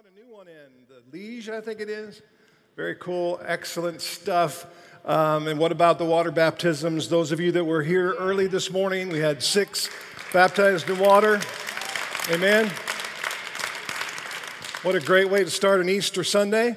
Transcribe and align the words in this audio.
brought 0.00 0.12
a 0.12 0.20
new 0.20 0.32
one 0.32 0.46
in, 0.46 0.54
the 0.88 1.02
Liege, 1.10 1.48
I 1.48 1.60
think 1.60 1.80
it 1.80 1.88
is. 1.88 2.22
Very 2.76 2.94
cool, 2.94 3.40
excellent 3.44 4.00
stuff. 4.00 4.64
Um, 5.04 5.48
and 5.48 5.58
what 5.58 5.72
about 5.72 5.98
the 5.98 6.04
water 6.04 6.30
baptisms? 6.30 7.08
Those 7.08 7.32
of 7.32 7.40
you 7.40 7.50
that 7.50 7.64
were 7.64 7.82
here 7.82 8.14
early 8.14 8.46
this 8.46 8.70
morning, 8.70 9.08
we 9.08 9.18
had 9.18 9.42
six 9.42 9.90
baptized 10.32 10.88
in 10.88 11.00
water. 11.00 11.40
Amen. 12.30 12.70
What 14.82 14.94
a 14.94 15.00
great 15.00 15.30
way 15.30 15.42
to 15.42 15.50
start 15.50 15.80
an 15.80 15.88
Easter 15.88 16.22
Sunday. 16.22 16.76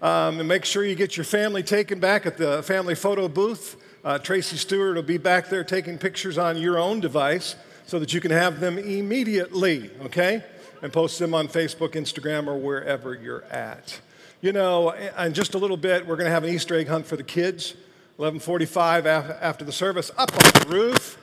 Um, 0.00 0.38
and 0.38 0.46
make 0.46 0.64
sure 0.64 0.84
you 0.84 0.94
get 0.94 1.16
your 1.16 1.24
family 1.24 1.64
taken 1.64 1.98
back 1.98 2.24
at 2.24 2.36
the 2.36 2.62
family 2.62 2.94
photo 2.94 3.26
booth. 3.26 3.82
Uh, 4.04 4.18
Tracy 4.18 4.56
Stewart 4.56 4.94
will 4.94 5.02
be 5.02 5.18
back 5.18 5.48
there 5.48 5.64
taking 5.64 5.98
pictures 5.98 6.38
on 6.38 6.56
your 6.56 6.78
own 6.78 7.00
device 7.00 7.56
so 7.86 7.98
that 7.98 8.14
you 8.14 8.20
can 8.20 8.30
have 8.30 8.60
them 8.60 8.78
immediately, 8.78 9.90
okay? 10.02 10.44
And 10.82 10.92
post 10.92 11.18
them 11.18 11.34
on 11.34 11.48
Facebook, 11.48 11.90
Instagram, 11.90 12.46
or 12.46 12.56
wherever 12.56 13.14
you're 13.14 13.44
at. 13.44 14.00
You 14.40 14.52
know, 14.52 14.90
in 14.90 15.34
just 15.34 15.54
a 15.54 15.58
little 15.58 15.76
bit, 15.76 16.06
we're 16.06 16.16
going 16.16 16.26
to 16.26 16.32
have 16.32 16.44
an 16.44 16.50
Easter 16.50 16.74
egg 16.74 16.88
hunt 16.88 17.06
for 17.06 17.16
the 17.16 17.22
kids. 17.22 17.74
11:45 18.20 19.06
after 19.40 19.64
the 19.64 19.72
service, 19.72 20.10
up 20.18 20.30
on 20.32 20.62
the 20.62 20.66
roof. 20.68 21.16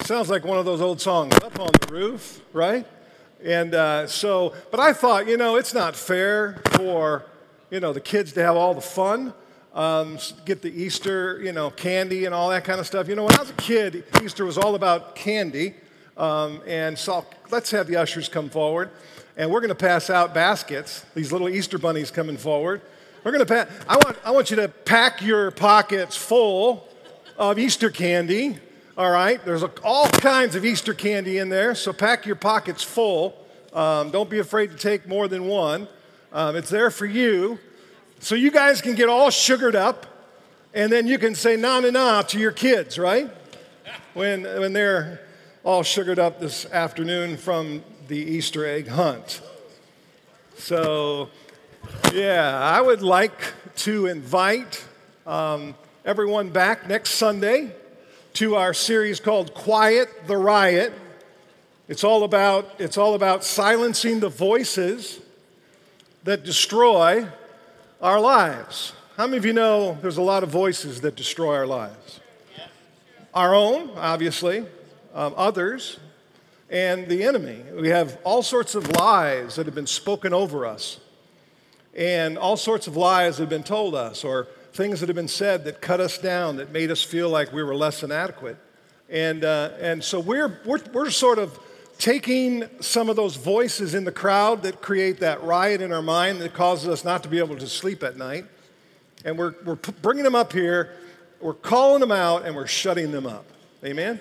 Sounds 0.00 0.30
like 0.30 0.42
one 0.42 0.58
of 0.58 0.64
those 0.64 0.80
old 0.80 1.02
songs, 1.02 1.34
up 1.36 1.60
on 1.60 1.70
the 1.82 1.92
roof, 1.92 2.40
right? 2.54 2.86
And 3.42 3.74
uh, 3.74 4.06
so, 4.06 4.54
but 4.70 4.80
I 4.80 4.94
thought, 4.94 5.28
you 5.28 5.36
know, 5.36 5.56
it's 5.56 5.74
not 5.74 5.94
fair 5.94 6.62
for, 6.72 7.26
you 7.70 7.78
know, 7.78 7.92
the 7.92 8.00
kids 8.00 8.32
to 8.34 8.42
have 8.42 8.56
all 8.56 8.72
the 8.72 8.80
fun, 8.80 9.34
um, 9.74 10.18
get 10.46 10.62
the 10.62 10.70
Easter, 10.70 11.42
you 11.42 11.52
know, 11.52 11.68
candy 11.70 12.24
and 12.24 12.34
all 12.34 12.48
that 12.48 12.64
kind 12.64 12.80
of 12.80 12.86
stuff. 12.86 13.06
You 13.06 13.14
know, 13.14 13.24
when 13.24 13.34
I 13.34 13.40
was 13.40 13.50
a 13.50 13.54
kid, 13.54 14.04
Easter 14.22 14.46
was 14.46 14.56
all 14.56 14.74
about 14.74 15.14
candy. 15.14 15.74
Um, 16.16 16.60
and 16.66 16.98
so 16.98 17.26
let's 17.50 17.70
have 17.70 17.86
the 17.86 17.96
ushers 17.96 18.28
come 18.28 18.48
forward. 18.48 18.90
And 19.36 19.50
we're 19.50 19.60
going 19.60 19.68
to 19.70 19.74
pass 19.74 20.10
out 20.10 20.32
baskets, 20.32 21.04
these 21.14 21.32
little 21.32 21.48
Easter 21.48 21.78
bunnies 21.78 22.10
coming 22.10 22.36
forward. 22.36 22.82
We're 23.24 23.32
going 23.32 23.44
to 23.44 23.52
pass, 23.52 23.68
I 23.88 23.96
want, 23.96 24.18
I 24.24 24.30
want 24.30 24.50
you 24.50 24.56
to 24.56 24.68
pack 24.68 25.22
your 25.22 25.50
pockets 25.50 26.16
full 26.16 26.86
of 27.36 27.58
Easter 27.58 27.90
candy. 27.90 28.58
All 28.96 29.10
right, 29.10 29.44
there's 29.44 29.64
all 29.82 30.08
kinds 30.08 30.54
of 30.54 30.64
Easter 30.64 30.94
candy 30.94 31.38
in 31.38 31.48
there, 31.48 31.74
so 31.74 31.92
pack 31.92 32.26
your 32.26 32.36
pockets 32.36 32.84
full. 32.84 33.34
Um, 33.72 34.10
don't 34.12 34.30
be 34.30 34.38
afraid 34.38 34.70
to 34.70 34.76
take 34.76 35.08
more 35.08 35.26
than 35.26 35.48
one. 35.48 35.88
Um, 36.32 36.54
it's 36.54 36.70
there 36.70 36.90
for 36.90 37.06
you. 37.06 37.58
So 38.20 38.36
you 38.36 38.52
guys 38.52 38.80
can 38.80 38.94
get 38.94 39.08
all 39.08 39.30
sugared 39.30 39.74
up, 39.74 40.06
and 40.74 40.92
then 40.92 41.08
you 41.08 41.18
can 41.18 41.34
say 41.34 41.56
na 41.56 41.80
na 41.80 41.90
na 41.90 42.22
to 42.22 42.38
your 42.38 42.52
kids, 42.52 42.98
right? 42.98 43.28
When, 44.12 44.44
when 44.44 44.72
they're 44.72 45.20
all 45.64 45.82
sugared 45.82 46.18
up 46.18 46.40
this 46.40 46.66
afternoon 46.66 47.38
from 47.38 47.82
the 48.06 48.18
Easter 48.18 48.66
egg 48.66 48.86
hunt. 48.86 49.40
So, 50.58 51.30
yeah, 52.12 52.60
I 52.60 52.82
would 52.82 53.00
like 53.00 53.54
to 53.76 54.06
invite 54.06 54.84
um, 55.26 55.74
everyone 56.04 56.50
back 56.50 56.86
next 56.86 57.12
Sunday 57.12 57.72
to 58.34 58.56
our 58.56 58.74
series 58.74 59.20
called 59.20 59.54
Quiet 59.54 60.26
the 60.26 60.36
Riot. 60.36 60.92
It's 61.88 62.04
all 62.04 62.24
about, 62.24 62.70
it's 62.78 62.98
all 62.98 63.14
about 63.14 63.42
silencing 63.42 64.20
the 64.20 64.28
voices 64.28 65.18
that 66.24 66.44
destroy 66.44 67.26
our 68.02 68.20
lives. 68.20 68.92
How 69.16 69.26
many 69.26 69.38
of 69.38 69.46
you 69.46 69.54
know 69.54 69.96
there's 70.02 70.18
a 70.18 70.22
lot 70.22 70.42
of 70.42 70.50
voices 70.50 71.00
that 71.00 71.16
destroy 71.16 71.54
our 71.54 71.66
lives? 71.66 72.20
Our 73.32 73.54
own, 73.54 73.90
obviously, 73.96 74.66
um, 75.14 75.32
others, 75.36 75.98
and 76.68 77.06
the 77.08 77.22
enemy. 77.22 77.62
We 77.72 77.88
have 77.88 78.18
all 78.24 78.42
sorts 78.42 78.74
of 78.74 78.90
lies 78.96 79.56
that 79.56 79.66
have 79.66 79.74
been 79.74 79.86
spoken 79.86 80.34
over 80.34 80.66
us, 80.66 80.98
and 81.96 82.36
all 82.36 82.56
sorts 82.56 82.86
of 82.86 82.96
lies 82.96 83.36
that 83.36 83.44
have 83.44 83.50
been 83.50 83.62
told 83.62 83.94
us, 83.94 84.24
or 84.24 84.48
things 84.72 85.00
that 85.00 85.08
have 85.08 85.16
been 85.16 85.28
said 85.28 85.64
that 85.64 85.80
cut 85.80 86.00
us 86.00 86.18
down, 86.18 86.56
that 86.56 86.72
made 86.72 86.90
us 86.90 87.02
feel 87.02 87.30
like 87.30 87.52
we 87.52 87.62
were 87.62 87.76
less 87.76 88.00
than 88.00 88.10
adequate. 88.10 88.56
And, 89.08 89.44
uh, 89.44 89.70
and 89.80 90.02
so 90.02 90.18
we're, 90.18 90.60
we're, 90.64 90.80
we're 90.92 91.10
sort 91.10 91.38
of 91.38 91.58
taking 91.98 92.64
some 92.80 93.08
of 93.08 93.14
those 93.14 93.36
voices 93.36 93.94
in 93.94 94.04
the 94.04 94.10
crowd 94.10 94.64
that 94.64 94.82
create 94.82 95.20
that 95.20 95.44
riot 95.44 95.80
in 95.80 95.92
our 95.92 96.02
mind 96.02 96.40
that 96.40 96.52
causes 96.52 96.88
us 96.88 97.04
not 97.04 97.22
to 97.22 97.28
be 97.28 97.38
able 97.38 97.56
to 97.56 97.68
sleep 97.68 98.02
at 98.02 98.16
night, 98.16 98.46
and 99.24 99.38
we're, 99.38 99.54
we're 99.64 99.76
bringing 99.76 100.24
them 100.24 100.34
up 100.34 100.52
here, 100.52 100.90
we're 101.40 101.54
calling 101.54 102.00
them 102.00 102.10
out, 102.10 102.44
and 102.44 102.56
we're 102.56 102.66
shutting 102.66 103.12
them 103.12 103.26
up. 103.26 103.44
Amen? 103.84 104.20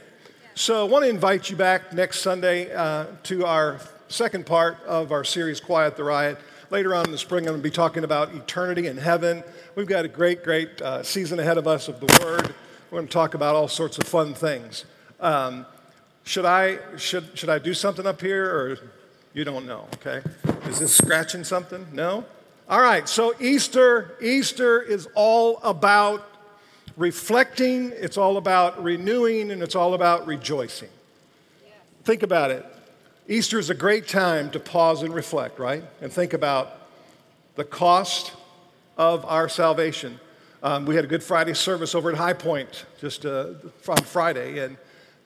So 0.55 0.85
I 0.85 0.87
want 0.87 1.03
to 1.03 1.09
invite 1.09 1.49
you 1.49 1.55
back 1.55 1.93
next 1.93 2.19
Sunday 2.21 2.71
uh, 2.71 3.07
to 3.23 3.43
our 3.43 3.79
second 4.07 4.45
part 4.45 4.77
of 4.83 5.11
our 5.11 5.23
series, 5.23 5.59
Quiet 5.59 5.97
the 5.97 6.03
Riot. 6.03 6.37
Later 6.69 6.93
on 6.93 7.05
in 7.05 7.11
the 7.11 7.17
spring, 7.17 7.45
I'm 7.45 7.53
going 7.53 7.59
to 7.59 7.63
be 7.63 7.73
talking 7.73 8.03
about 8.03 8.35
eternity 8.35 8.85
and 8.85 8.99
heaven. 8.99 9.43
We've 9.73 9.87
got 9.87 10.05
a 10.05 10.07
great, 10.07 10.43
great 10.43 10.79
uh, 10.79 11.01
season 11.01 11.39
ahead 11.39 11.57
of 11.57 11.67
us 11.67 11.87
of 11.87 11.99
the 11.99 12.05
Word. 12.23 12.53
We're 12.91 12.99
going 12.99 13.07
to 13.07 13.11
talk 13.11 13.33
about 13.33 13.55
all 13.55 13.67
sorts 13.67 13.97
of 13.97 14.03
fun 14.03 14.35
things. 14.35 14.85
Um, 15.19 15.65
should 16.23 16.45
I 16.45 16.77
should 16.97 17.35
should 17.35 17.49
I 17.49 17.57
do 17.57 17.73
something 17.73 18.05
up 18.05 18.21
here, 18.21 18.45
or 18.45 18.77
you 19.33 19.43
don't 19.43 19.65
know? 19.65 19.87
Okay, 19.95 20.21
is 20.67 20.77
this 20.77 20.95
scratching 20.95 21.43
something? 21.43 21.87
No. 21.91 22.25
All 22.69 22.79
right. 22.79 23.09
So 23.09 23.33
Easter 23.39 24.15
Easter 24.21 24.79
is 24.83 25.07
all 25.15 25.59
about 25.63 26.32
reflecting, 26.97 27.91
it's 27.95 28.17
all 28.17 28.37
about 28.37 28.81
renewing, 28.83 29.51
and 29.51 29.61
it's 29.63 29.75
all 29.75 29.93
about 29.93 30.27
rejoicing. 30.27 30.89
Think 32.03 32.23
about 32.23 32.51
it. 32.51 32.65
Easter 33.27 33.57
is 33.57 33.69
a 33.69 33.73
great 33.75 34.07
time 34.07 34.51
to 34.51 34.59
pause 34.59 35.01
and 35.01 35.13
reflect, 35.13 35.57
right? 35.57 35.83
And 36.01 36.11
think 36.11 36.33
about 36.33 36.77
the 37.55 37.63
cost 37.63 38.33
of 38.97 39.25
our 39.25 39.47
salvation. 39.47 40.19
Um, 40.61 40.85
we 40.85 40.95
had 40.95 41.05
a 41.05 41.07
Good 41.07 41.23
Friday 41.23 41.53
service 41.53 41.95
over 41.95 42.09
at 42.09 42.17
High 42.17 42.33
Point 42.33 42.85
just 42.99 43.25
uh, 43.25 43.53
on 43.87 43.97
Friday, 43.97 44.59
and, 44.59 44.77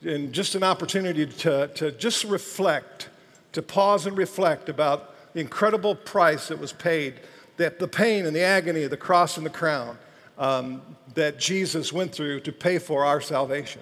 and 0.04 0.32
just 0.32 0.56
an 0.56 0.64
opportunity 0.64 1.26
to, 1.26 1.68
to 1.70 1.92
just 1.92 2.24
reflect, 2.24 3.10
to 3.54 3.62
pause 3.62 4.06
and 4.06 4.18
reflect 4.18 4.70
about 4.70 5.34
the 5.34 5.42
incredible 5.42 5.96
price 5.96 6.48
that 6.48 6.60
was 6.60 6.74
paid, 6.74 7.16
that 7.58 7.80
the 7.80 7.88
pain 7.88 8.26
and 8.26 8.36
the 8.36 8.42
agony 8.42 8.84
of 8.84 8.92
the 8.92 8.98
cross 8.98 9.38
and 9.38 9.46
the 9.46 9.52
crown 9.52 9.98
um, 10.38 10.82
that 11.14 11.40
Jesus 11.40 11.92
went 11.92 12.14
through 12.14 12.42
to 12.42 12.52
pay 12.52 12.80
for 12.80 13.06
our 13.06 13.22
salvation. 13.22 13.82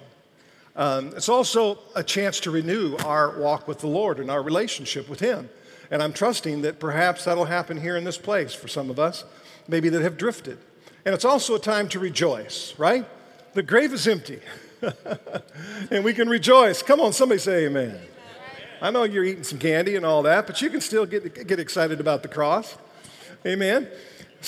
Um, 0.74 1.12
it's 1.16 1.28
also 1.28 1.78
a 1.94 2.02
chance 2.02 2.40
to 2.40 2.50
renew 2.50 2.96
our 2.98 3.38
walk 3.38 3.66
with 3.66 3.78
the 3.80 3.86
Lord 3.86 4.20
and 4.20 4.30
our 4.30 4.42
relationship 4.42 5.08
with 5.08 5.20
Him. 5.20 5.48
And 5.90 6.02
I'm 6.02 6.12
trusting 6.12 6.62
that 6.62 6.78
perhaps 6.78 7.24
that'll 7.24 7.44
happen 7.46 7.80
here 7.80 7.96
in 7.96 8.04
this 8.04 8.18
place 8.18 8.54
for 8.54 8.68
some 8.68 8.90
of 8.90 8.98
us, 8.98 9.24
maybe 9.68 9.88
that 9.88 10.02
have 10.02 10.18
drifted. 10.18 10.58
And 11.04 11.14
it's 11.14 11.24
also 11.24 11.54
a 11.54 11.58
time 11.58 11.88
to 11.90 11.98
rejoice, 11.98 12.74
right? 12.78 13.06
The 13.54 13.62
grave 13.62 13.92
is 13.92 14.06
empty. 14.06 14.40
and 15.90 16.04
we 16.04 16.12
can 16.12 16.28
rejoice. 16.28 16.82
Come 16.82 17.00
on, 17.00 17.12
somebody 17.12 17.38
say 17.38 17.66
amen. 17.66 17.90
amen. 17.90 18.00
I 18.82 18.90
know 18.90 19.04
you're 19.04 19.24
eating 19.24 19.44
some 19.44 19.58
candy 19.58 19.96
and 19.96 20.04
all 20.04 20.22
that, 20.24 20.46
but 20.46 20.60
you 20.60 20.68
can 20.68 20.80
still 20.80 21.06
get, 21.06 21.46
get 21.46 21.58
excited 21.58 22.00
about 22.00 22.22
the 22.22 22.28
cross. 22.28 22.76
Amen. 23.46 23.88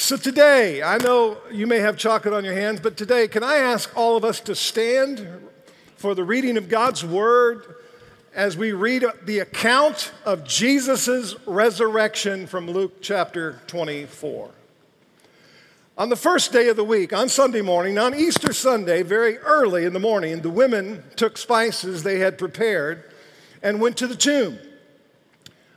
So, 0.01 0.17
today, 0.17 0.81
I 0.81 0.97
know 0.99 1.39
you 1.51 1.67
may 1.67 1.81
have 1.81 1.97
chocolate 1.97 2.33
on 2.33 2.45
your 2.45 2.55
hands, 2.55 2.79
but 2.79 2.97
today, 2.97 3.27
can 3.27 3.43
I 3.43 3.57
ask 3.57 3.91
all 3.97 4.17
of 4.17 4.25
us 4.25 4.39
to 4.43 4.55
stand 4.55 5.27
for 5.97 6.15
the 6.15 6.23
reading 6.23 6.57
of 6.57 6.69
God's 6.69 7.05
Word 7.05 7.75
as 8.33 8.57
we 8.57 8.71
read 8.71 9.05
the 9.25 9.41
account 9.41 10.13
of 10.25 10.45
Jesus' 10.45 11.35
resurrection 11.47 12.47
from 12.47 12.71
Luke 12.71 13.03
chapter 13.03 13.61
24? 13.67 14.51
On 15.99 16.09
the 16.11 16.17
first 16.17 16.53
day 16.53 16.69
of 16.69 16.77
the 16.77 16.85
week, 16.85 17.13
on 17.13 17.29
Sunday 17.29 17.61
morning, 17.61 17.99
on 17.99 18.15
Easter 18.15 18.53
Sunday, 18.53 19.03
very 19.03 19.37
early 19.39 19.85
in 19.85 19.95
the 19.95 19.99
morning, 19.99 20.43
the 20.43 20.49
women 20.49 21.03
took 21.17 21.37
spices 21.37 22.05
they 22.05 22.21
had 22.21 22.39
prepared 22.39 23.03
and 23.65 23.81
went 23.81 23.97
to 23.97 24.07
the 24.07 24.15
tomb. 24.15 24.61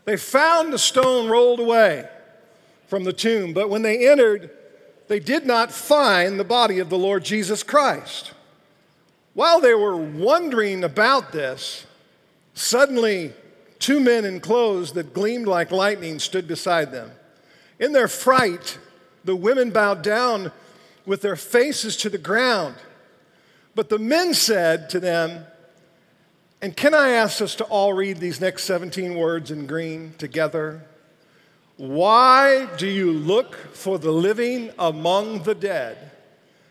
They 0.06 0.16
found 0.16 0.72
the 0.72 0.78
stone 0.78 1.28
rolled 1.28 1.60
away 1.60 2.08
from 2.92 3.06
the 3.06 3.14
tomb. 3.14 3.54
But 3.54 3.70
when 3.70 3.84
they 3.84 4.10
entered, 4.10 4.52
they 5.08 5.22
did 5.22 5.46
not 5.46 5.72
find 5.72 6.38
the 6.38 6.44
body 6.44 6.80
of 6.80 6.90
the 6.90 6.98
Lord 6.98 7.24
Jesus 7.24 7.64
Christ. 7.64 8.34
While 9.34 9.62
they 9.62 9.74
were 9.74 9.96
wondering 9.96 10.84
about 10.84 11.32
this, 11.32 11.86
suddenly 12.54 13.32
two 13.80 14.02
men 14.02 14.26
in 14.26 14.42
clothes 14.42 14.92
that 14.92 15.14
gleamed 15.14 15.48
like 15.48 15.72
lightning 15.72 16.20
stood 16.20 16.50
beside 16.50 16.92
them. 16.92 17.12
In 17.80 17.94
their 17.94 18.10
fright, 18.10 18.78
the 19.24 19.38
women 19.38 19.70
bowed 19.70 20.02
down 20.02 20.52
with 21.06 21.22
their 21.22 21.38
faces 21.38 21.96
to 21.96 22.10
the 22.10 22.18
ground. 22.18 22.76
But 23.74 23.88
the 23.88 24.00
men 24.00 24.34
said 24.34 24.90
to 24.90 25.00
them, 25.00 25.46
and 26.62 26.76
can 26.76 26.94
I 26.94 27.12
ask 27.12 27.42
us 27.42 27.56
to 27.56 27.64
all 27.64 27.94
read 27.94 28.18
these 28.18 28.42
next 28.42 28.66
17 28.66 29.16
words 29.16 29.50
in 29.50 29.66
green 29.66 30.14
together? 30.18 30.84
Why 31.82 32.68
do 32.78 32.86
you 32.86 33.12
look 33.12 33.56
for 33.56 33.98
the 33.98 34.12
living 34.12 34.70
among 34.78 35.42
the 35.42 35.56
dead? 35.56 36.12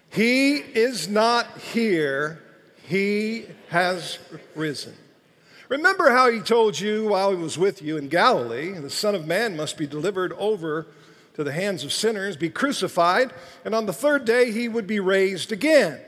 He 0.08 0.58
is 0.58 1.08
not 1.08 1.58
here, 1.58 2.40
he 2.84 3.46
has 3.70 4.20
risen. 4.54 4.94
Remember 5.68 6.10
how 6.10 6.30
he 6.30 6.38
told 6.38 6.78
you 6.78 7.08
while 7.08 7.32
he 7.32 7.42
was 7.42 7.58
with 7.58 7.82
you 7.82 7.96
in 7.96 8.06
Galilee, 8.06 8.70
the 8.70 8.88
Son 8.88 9.16
of 9.16 9.26
Man 9.26 9.56
must 9.56 9.76
be 9.76 9.84
delivered 9.84 10.32
over 10.34 10.86
to 11.34 11.42
the 11.42 11.50
hands 11.50 11.82
of 11.82 11.92
sinners, 11.92 12.36
be 12.36 12.48
crucified, 12.48 13.32
and 13.64 13.74
on 13.74 13.86
the 13.86 13.92
third 13.92 14.24
day 14.24 14.52
he 14.52 14.68
would 14.68 14.86
be 14.86 15.00
raised 15.00 15.50
again. 15.50 16.00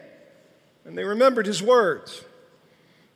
And 0.84 0.96
they 0.96 1.02
remembered 1.02 1.46
his 1.46 1.60
words. 1.60 2.22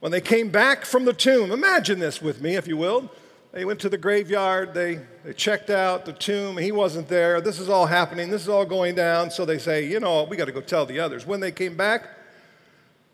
When 0.00 0.10
they 0.10 0.20
came 0.20 0.48
back 0.48 0.84
from 0.84 1.04
the 1.04 1.12
tomb, 1.12 1.52
imagine 1.52 2.00
this 2.00 2.20
with 2.20 2.42
me, 2.42 2.56
if 2.56 2.66
you 2.66 2.76
will. 2.76 3.08
They 3.56 3.64
went 3.64 3.80
to 3.80 3.88
the 3.88 3.96
graveyard, 3.96 4.74
they, 4.74 5.00
they 5.24 5.32
checked 5.32 5.70
out 5.70 6.04
the 6.04 6.12
tomb, 6.12 6.58
he 6.58 6.72
wasn't 6.72 7.08
there. 7.08 7.40
This 7.40 7.58
is 7.58 7.70
all 7.70 7.86
happening, 7.86 8.28
this 8.28 8.42
is 8.42 8.50
all 8.50 8.66
going 8.66 8.94
down. 8.94 9.30
So 9.30 9.46
they 9.46 9.56
say, 9.56 9.86
you 9.86 9.98
know, 9.98 10.24
we 10.24 10.36
got 10.36 10.44
to 10.44 10.52
go 10.52 10.60
tell 10.60 10.84
the 10.84 11.00
others. 11.00 11.26
When 11.26 11.40
they 11.40 11.52
came 11.52 11.74
back 11.74 12.06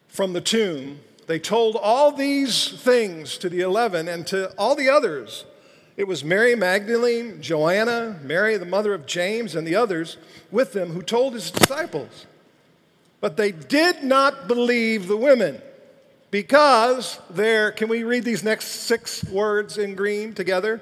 from 0.08 0.32
the 0.32 0.40
tomb, 0.40 0.98
they 1.28 1.38
told 1.38 1.76
all 1.76 2.10
these 2.10 2.70
things 2.70 3.38
to 3.38 3.48
the 3.48 3.60
11 3.60 4.08
and 4.08 4.26
to 4.26 4.52
all 4.58 4.74
the 4.74 4.88
others. 4.88 5.44
It 5.96 6.08
was 6.08 6.24
Mary 6.24 6.56
Magdalene, 6.56 7.40
Joanna, 7.40 8.18
Mary, 8.24 8.56
the 8.56 8.66
mother 8.66 8.94
of 8.94 9.06
James, 9.06 9.54
and 9.54 9.64
the 9.64 9.76
others 9.76 10.16
with 10.50 10.72
them 10.72 10.88
who 10.88 11.02
told 11.02 11.34
his 11.34 11.52
disciples. 11.52 12.26
But 13.20 13.36
they 13.36 13.52
did 13.52 14.02
not 14.02 14.48
believe 14.48 15.06
the 15.06 15.16
women 15.16 15.62
because 16.32 17.20
there, 17.28 17.70
can 17.70 17.88
we 17.90 18.04
read 18.04 18.24
these 18.24 18.42
next 18.42 18.64
six 18.66 19.22
words 19.22 19.76
in 19.76 19.94
green 19.94 20.32
together? 20.32 20.80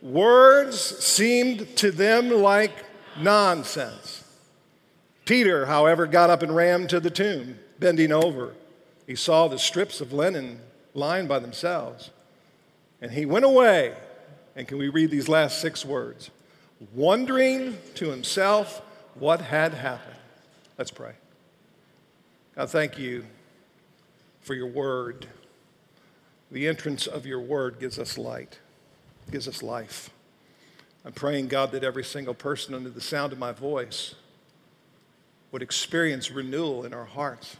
Words 0.00 0.80
seemed 0.80 1.76
to 1.76 1.90
them 1.90 2.30
like 2.30 2.72
nonsense. 3.20 4.24
Peter, 5.26 5.66
however, 5.66 6.06
got 6.06 6.30
up 6.30 6.42
and 6.42 6.56
ran 6.56 6.88
to 6.88 6.98
the 6.98 7.10
tomb, 7.10 7.58
bending 7.78 8.10
over. 8.10 8.54
He 9.06 9.14
saw 9.14 9.48
the 9.48 9.58
strips 9.58 10.00
of 10.00 10.14
linen 10.14 10.60
lying 10.94 11.26
by 11.26 11.40
themselves. 11.40 12.08
And 13.02 13.12
he 13.12 13.26
went 13.26 13.44
away. 13.44 13.94
And 14.56 14.66
can 14.66 14.78
we 14.78 14.88
read 14.88 15.10
these 15.10 15.28
last 15.28 15.60
six 15.60 15.84
words? 15.84 16.30
Wondering 16.94 17.76
to 17.96 18.08
himself 18.08 18.80
what 19.14 19.42
had 19.42 19.74
happened. 19.74 20.16
Let's 20.78 20.90
pray. 20.90 21.12
God, 22.56 22.70
thank 22.70 22.98
you 22.98 23.26
for 24.50 24.56
your 24.56 24.66
word. 24.66 25.28
The 26.50 26.66
entrance 26.66 27.06
of 27.06 27.24
your 27.24 27.38
word 27.38 27.78
gives 27.78 28.00
us 28.00 28.18
light, 28.18 28.58
gives 29.30 29.46
us 29.46 29.62
life. 29.62 30.10
I'm 31.04 31.12
praying, 31.12 31.46
God, 31.46 31.70
that 31.70 31.84
every 31.84 32.02
single 32.02 32.34
person 32.34 32.74
under 32.74 32.90
the 32.90 33.00
sound 33.00 33.32
of 33.32 33.38
my 33.38 33.52
voice 33.52 34.16
would 35.52 35.62
experience 35.62 36.32
renewal 36.32 36.84
in 36.84 36.92
our 36.92 37.04
hearts 37.04 37.58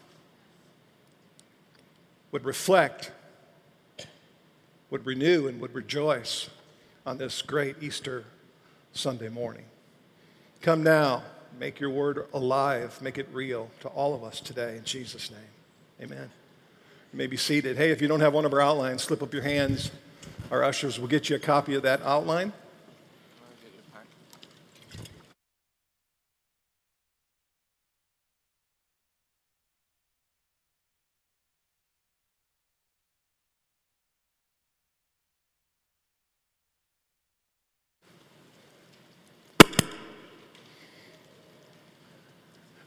would 2.32 2.44
reflect, 2.44 3.12
would 4.90 5.06
renew, 5.06 5.46
and 5.46 5.60
would 5.60 5.76
rejoice 5.76 6.50
on 7.06 7.18
this 7.18 7.40
great 7.40 7.76
Easter 7.80 8.24
Sunday 8.92 9.28
morning. 9.28 9.66
Come 10.60 10.82
now, 10.82 11.22
make 11.56 11.78
your 11.78 11.90
word 11.90 12.26
alive, 12.34 13.00
make 13.00 13.16
it 13.16 13.28
real 13.32 13.70
to 13.78 13.88
all 13.90 14.12
of 14.12 14.24
us 14.24 14.40
today 14.40 14.76
in 14.76 14.82
Jesus' 14.82 15.30
name. 15.30 16.02
Amen. 16.02 16.30
You 17.12 17.18
may 17.18 17.26
be 17.26 17.36
seated. 17.36 17.76
Hey, 17.76 17.90
if 17.90 18.00
you 18.00 18.06
don't 18.06 18.20
have 18.20 18.34
one 18.34 18.44
of 18.44 18.52
our 18.52 18.60
outlines, 18.60 19.02
slip 19.02 19.20
up 19.20 19.32
your 19.34 19.42
hands. 19.42 19.90
Our 20.52 20.62
ushers 20.62 21.00
will 21.00 21.08
get 21.08 21.28
you 21.28 21.34
a 21.34 21.40
copy 21.40 21.74
of 21.74 21.82
that 21.82 22.00
outline. 22.02 22.52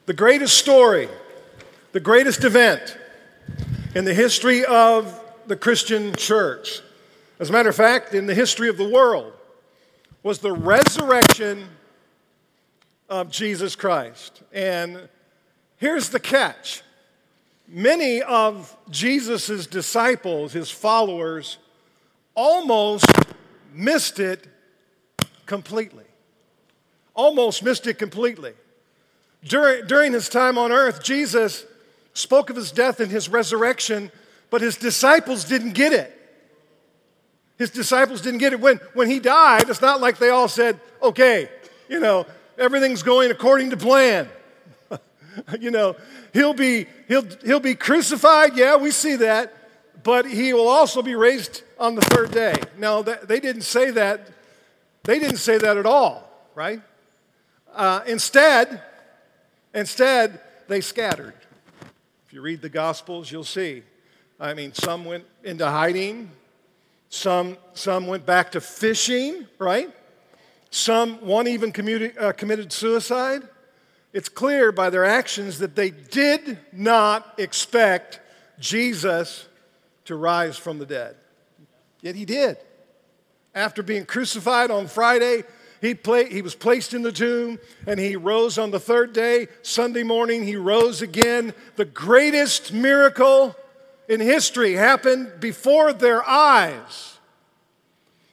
The 0.06 0.14
greatest 0.14 0.58
story, 0.58 1.10
the 1.92 2.00
greatest 2.00 2.46
event 2.46 2.98
in 3.96 4.06
the 4.06 4.14
history 4.14 4.66
of 4.66 5.22
the 5.46 5.56
Christian 5.56 6.16
church, 6.16 6.82
as 7.40 7.50
a 7.50 7.54
matter 7.54 7.70
of 7.70 7.76
fact, 7.76 8.14
in 8.14 8.26
the 8.26 8.34
history 8.34 8.70
of 8.70 8.78
the 8.78 8.88
world, 8.88 9.34
was 10.24 10.40
the 10.40 10.54
resurrection 10.54 11.68
of 13.10 13.30
Jesus 13.30 13.76
Christ. 13.76 14.42
And 14.52 15.10
here's 15.78 16.10
the 16.10 16.20
catch 16.20 16.82
many 17.68 18.22
of 18.22 18.76
Jesus' 18.90 19.68
disciples, 19.68 20.54
his 20.54 20.72
followers, 20.72 21.58
almost 22.36 23.06
missed 23.74 24.20
it 24.20 24.48
completely. 25.46 26.06
Almost 27.14 27.64
missed 27.64 27.86
it 27.86 28.00
completely. 28.00 28.54
During, 29.44 29.86
during 29.86 30.14
his 30.14 30.30
time 30.30 30.58
on 30.58 30.72
earth, 30.72 31.04
Jesus 31.04 31.66
spoke 32.14 32.50
of 32.50 32.56
his 32.56 32.72
death 32.72 33.00
and 33.00 33.12
his 33.12 33.30
resurrection, 33.30 34.12
but 34.50 34.62
his 34.62 34.78
disciples 34.78 35.44
didn't 35.44 35.74
get 35.74 35.94
it. 35.94 36.20
His 37.58 37.70
disciples 37.70 38.22
didn't 38.22 38.40
get 38.40 38.54
it. 38.54 38.60
When, 38.60 38.78
when 38.94 39.10
he 39.10 39.20
died, 39.20 39.70
it's 39.70 39.82
not 39.82 40.02
like 40.02 40.18
they 40.18 40.30
all 40.30 40.48
said, 40.48 40.80
okay, 41.02 41.50
you 41.88 42.00
know, 42.00 42.26
everything's 42.58 43.04
going 43.04 43.32
according 43.32 43.70
to 43.70 43.78
plan. 43.78 44.28
you 45.60 45.72
know, 45.72 45.96
he'll 46.34 46.54
be, 46.54 46.88
he'll, 47.08 47.26
he'll 47.44 47.60
be 47.60 47.76
crucified. 47.76 48.56
Yeah, 48.56 48.78
we 48.78 48.92
see 48.92 49.16
that. 49.18 49.54
But 50.04 50.26
he 50.26 50.54
will 50.54 50.68
also 50.68 51.02
be 51.02 51.16
raised 51.16 51.62
on 51.80 51.96
the 51.96 52.02
third 52.02 52.32
day. 52.32 52.56
Now, 52.78 53.02
they 53.02 53.40
didn't 53.40 53.62
say 53.62 53.92
that. 53.92 54.28
They 55.04 55.20
didn't 55.20 55.38
say 55.38 55.58
that 55.58 55.78
at 55.78 55.86
all, 55.86 56.30
right? 56.56 56.82
Uh, 57.74 58.02
instead, 58.06 58.82
Instead, 59.74 60.40
they 60.68 60.82
scattered. 60.82 61.34
If 62.34 62.38
you 62.38 62.42
read 62.42 62.64
the 62.64 62.70
Gospels, 62.70 63.32
you'll 63.32 63.44
see. 63.44 63.84
I 64.40 64.56
mean, 64.56 64.74
some 64.74 65.06
went 65.06 65.24
into 65.44 65.70
hiding, 65.70 66.32
some, 67.10 67.58
some 67.76 68.08
went 68.08 68.26
back 68.26 68.54
to 68.54 68.60
fishing, 68.60 69.46
right? 69.60 69.92
Some, 70.72 71.24
one 71.28 71.48
even 71.48 71.72
commuted, 71.72 72.18
uh, 72.18 72.32
committed 72.32 72.74
suicide. 72.74 73.44
It's 74.14 74.30
clear 74.30 74.72
by 74.72 74.90
their 74.90 75.06
actions 75.06 75.60
that 75.60 75.76
they 75.76 75.92
did 75.92 76.58
not 76.72 77.36
expect 77.38 78.20
Jesus 78.60 79.48
to 80.06 80.16
rise 80.16 80.58
from 80.58 80.80
the 80.80 80.88
dead. 80.88 81.16
Yet 82.02 82.16
he 82.16 82.26
did. 82.26 82.58
After 83.54 83.84
being 83.84 84.08
crucified 84.08 84.72
on 84.72 84.88
Friday, 84.88 85.44
he, 85.84 86.00
he 86.30 86.42
was 86.42 86.56
placed 86.56 86.94
in 86.94 87.02
the 87.02 87.12
tomb 87.12 87.60
and 87.86 88.00
he 88.00 88.16
rose 88.16 88.58
on 88.58 88.72
the 88.72 88.80
third 88.80 89.12
day. 89.12 89.50
Sunday 89.64 90.04
morning, 90.04 90.46
he 90.46 90.56
rose 90.56 91.02
again. 91.02 91.54
The 91.76 91.84
greatest 91.84 92.72
miracle 92.72 93.54
in 94.08 94.22
history 94.22 94.76
happened 94.76 95.42
before 95.42 95.92
their 95.92 96.24
eyes. 96.24 97.18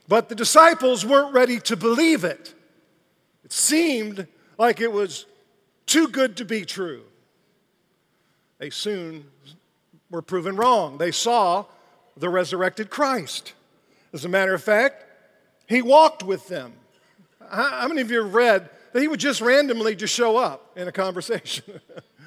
But 0.07 0.29
the 0.29 0.37
disciples 0.37 1.05
weren't 1.05 1.35
ready 1.35 1.59
to 1.63 1.77
believe 1.77 2.23
it. 2.23 2.55
It 3.45 3.53
seemed 3.53 4.29
like 4.57 4.81
it 4.81 4.93
was 4.93 5.27
too 5.87 6.07
good 6.07 6.37
to 6.37 6.45
be 6.45 6.65
true. 6.65 7.03
They 8.59 8.71
soon 8.71 9.25
were 10.09 10.23
proven 10.23 10.55
wrong. 10.55 10.99
They 10.99 11.11
saw 11.11 11.65
the 12.17 12.29
resurrected 12.29 12.91
Christ. 12.91 13.55
As 14.13 14.25
a 14.25 14.29
matter 14.29 14.55
of 14.55 14.63
fact, 14.63 15.05
he 15.67 15.83
walked 15.83 16.23
with 16.23 16.47
them. 16.47 16.75
How, 17.51 17.89
many 17.89 18.01
of 18.01 18.11
you 18.11 18.23
have 18.23 18.35
read 18.35 18.71
that 18.93 19.01
he 19.01 19.09
would 19.09 19.21
just 19.21 19.41
randomly 19.41 19.97
just 19.97 20.15
show 20.15 20.37
up 20.37 20.77
in 20.77 20.87
a 20.87 20.93
conversation 20.93 21.81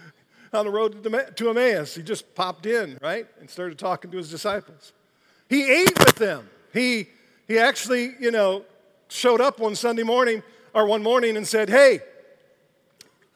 on 0.54 0.66
the 0.66 0.72
road 0.72 1.04
to 1.38 1.50
Emmaus? 1.50 1.96
He 1.96 2.04
just 2.04 2.36
popped 2.36 2.66
in, 2.66 2.98
right, 3.02 3.26
and 3.40 3.50
started 3.50 3.80
talking 3.80 4.12
to 4.12 4.18
his 4.18 4.30
disciples. 4.30 4.92
He 5.50 5.72
ate 5.72 5.98
with 6.00 6.16
them. 6.16 6.50
He, 6.74 7.08
he 7.48 7.58
actually, 7.58 8.16
you 8.20 8.32
know, 8.32 8.66
showed 9.08 9.40
up 9.40 9.60
one 9.60 9.76
Sunday 9.76 10.04
morning 10.04 10.44
or 10.74 10.86
one 10.86 11.04
morning 11.04 11.38
and 11.38 11.48
said, 11.48 11.70
Hey, 11.70 12.00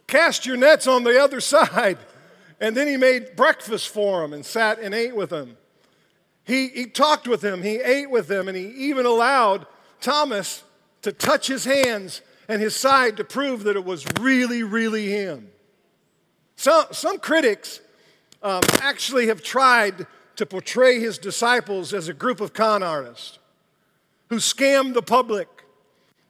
cast 0.08 0.46
your 0.46 0.58
nets 0.58 0.88
on 0.88 1.04
the 1.04 1.22
other 1.22 1.40
side. 1.40 1.98
And 2.60 2.76
then 2.76 2.88
he 2.88 2.98
made 2.98 3.36
breakfast 3.36 3.90
for 3.90 4.22
them 4.22 4.34
and 4.34 4.44
sat 4.44 4.80
and 4.80 4.96
ate 4.96 5.16
with 5.16 5.30
them. 5.30 5.58
He, 6.44 6.70
he 6.70 6.88
talked 6.88 7.28
with 7.28 7.42
them, 7.42 7.62
he 7.62 7.76
ate 7.76 8.10
with 8.10 8.28
them, 8.28 8.48
and 8.48 8.58
he 8.58 8.66
even 8.90 9.06
allowed 9.06 9.68
Thomas 10.02 10.64
to 11.02 11.12
touch 11.12 11.48
his 11.48 11.66
hands 11.66 12.22
and 12.48 12.62
his 12.62 12.76
side 12.76 13.18
to 13.18 13.24
prove 13.24 13.64
that 13.64 13.76
it 13.76 13.86
was 13.86 14.06
really, 14.20 14.64
really 14.64 15.10
him. 15.10 15.50
Some, 16.56 16.86
some 16.92 17.20
critics 17.20 17.82
um, 18.42 18.62
actually 18.82 19.28
have 19.28 19.44
tried 19.44 20.08
to 20.38 20.46
portray 20.46 21.00
his 21.00 21.18
disciples 21.18 21.94
as 21.94 22.08
a 22.08 22.14
group 22.14 22.42
of 22.42 22.54
con 22.54 22.84
artists 22.84 23.40
who 24.30 24.38
scammed 24.38 24.94
the 24.94 25.02
public 25.02 25.48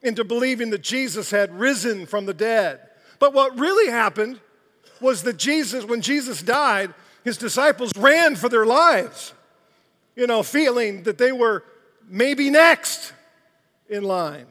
into 0.01 0.23
believing 0.23 0.69
that 0.69 0.81
Jesus 0.81 1.31
had 1.31 1.59
risen 1.59 2.05
from 2.05 2.25
the 2.25 2.33
dead. 2.33 2.79
But 3.19 3.33
what 3.33 3.57
really 3.59 3.91
happened 3.91 4.39
was 5.01 5.23
that 5.23 5.37
Jesus, 5.37 5.85
when 5.85 6.01
Jesus 6.01 6.41
died, 6.41 6.93
his 7.23 7.37
disciples 7.37 7.91
ran 7.97 8.35
for 8.35 8.49
their 8.49 8.65
lives. 8.65 9.33
you 10.17 10.25
know, 10.25 10.43
feeling 10.43 11.03
that 11.03 11.19
they 11.19 11.31
were 11.31 11.63
maybe 12.09 12.49
next 12.49 13.13
in 13.87 14.03
line. 14.03 14.47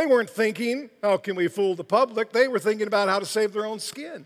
They 0.00 0.06
weren't 0.06 0.30
thinking, 0.30 0.88
how 1.02 1.18
can 1.18 1.36
we 1.36 1.46
fool 1.46 1.74
the 1.74 1.84
public? 1.84 2.32
They 2.32 2.48
were 2.48 2.58
thinking 2.58 2.86
about 2.86 3.10
how 3.10 3.18
to 3.18 3.26
save 3.26 3.52
their 3.52 3.66
own 3.66 3.78
skin. 3.78 4.24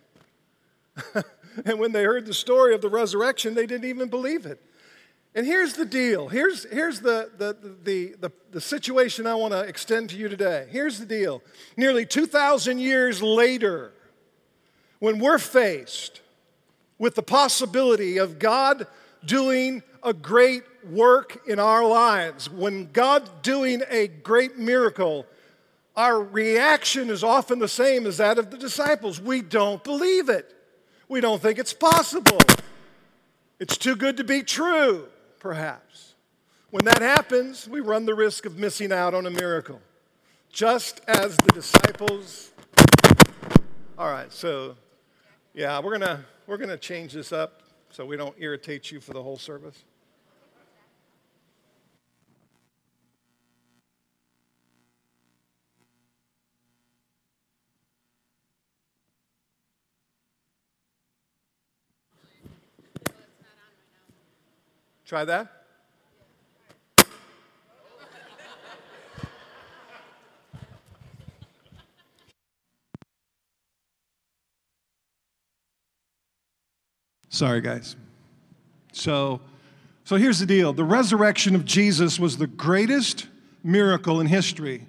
and 1.64 1.80
when 1.80 1.90
they 1.90 2.04
heard 2.04 2.26
the 2.26 2.32
story 2.32 2.76
of 2.76 2.80
the 2.80 2.88
resurrection, 2.88 3.54
they 3.54 3.66
didn't 3.66 3.88
even 3.88 4.08
believe 4.08 4.46
it. 4.46 4.62
And 5.34 5.44
here's 5.44 5.72
the 5.72 5.84
deal. 5.84 6.28
Here's, 6.28 6.62
here's 6.70 7.00
the, 7.00 7.28
the, 7.38 7.56
the, 7.82 8.14
the, 8.20 8.32
the 8.52 8.60
situation 8.60 9.26
I 9.26 9.34
want 9.34 9.52
to 9.52 9.62
extend 9.62 10.10
to 10.10 10.16
you 10.16 10.28
today. 10.28 10.68
Here's 10.70 11.00
the 11.00 11.06
deal. 11.06 11.42
Nearly 11.76 12.06
2,000 12.06 12.78
years 12.78 13.20
later, 13.20 13.94
when 15.00 15.18
we're 15.18 15.40
faced 15.40 16.20
with 16.98 17.16
the 17.16 17.22
possibility 17.22 18.18
of 18.18 18.38
God 18.38 18.86
doing 19.26 19.82
a 20.04 20.12
great 20.12 20.62
work 20.88 21.42
in 21.48 21.58
our 21.58 21.84
lives, 21.84 22.48
when 22.48 22.92
God 22.92 23.28
doing 23.42 23.82
a 23.90 24.06
great 24.06 24.56
miracle, 24.56 25.26
our 25.96 26.20
reaction 26.20 27.10
is 27.10 27.22
often 27.22 27.58
the 27.58 27.68
same 27.68 28.06
as 28.06 28.16
that 28.18 28.38
of 28.38 28.50
the 28.50 28.58
disciples. 28.58 29.20
We 29.20 29.42
don't 29.42 29.82
believe 29.84 30.28
it. 30.28 30.52
We 31.08 31.20
don't 31.20 31.40
think 31.40 31.58
it's 31.58 31.72
possible. 31.72 32.38
It's 33.60 33.76
too 33.76 33.94
good 33.94 34.16
to 34.16 34.24
be 34.24 34.42
true, 34.42 35.06
perhaps. 35.38 36.14
When 36.70 36.84
that 36.86 37.02
happens, 37.02 37.68
we 37.68 37.80
run 37.80 38.04
the 38.04 38.14
risk 38.14 38.46
of 38.46 38.58
missing 38.58 38.90
out 38.90 39.14
on 39.14 39.26
a 39.26 39.30
miracle, 39.30 39.80
just 40.50 41.00
as 41.06 41.36
the 41.36 41.52
disciples. 41.52 42.50
All 43.96 44.10
right, 44.10 44.32
so 44.32 44.74
yeah, 45.52 45.78
we're 45.78 45.96
gonna 45.96 46.24
we're 46.48 46.56
gonna 46.56 46.76
change 46.76 47.12
this 47.12 47.32
up 47.32 47.62
so 47.90 48.04
we 48.04 48.16
don't 48.16 48.34
irritate 48.38 48.90
you 48.90 49.00
for 49.00 49.12
the 49.12 49.22
whole 49.22 49.38
service. 49.38 49.84
Try 65.14 65.24
that. 65.26 65.46
Sorry, 77.28 77.60
guys. 77.60 77.94
So, 78.90 79.40
so 80.02 80.16
here's 80.16 80.40
the 80.40 80.46
deal 80.46 80.72
the 80.72 80.82
resurrection 80.82 81.54
of 81.54 81.64
Jesus 81.64 82.18
was 82.18 82.36
the 82.36 82.48
greatest 82.48 83.28
miracle 83.62 84.20
in 84.20 84.26
history, 84.26 84.84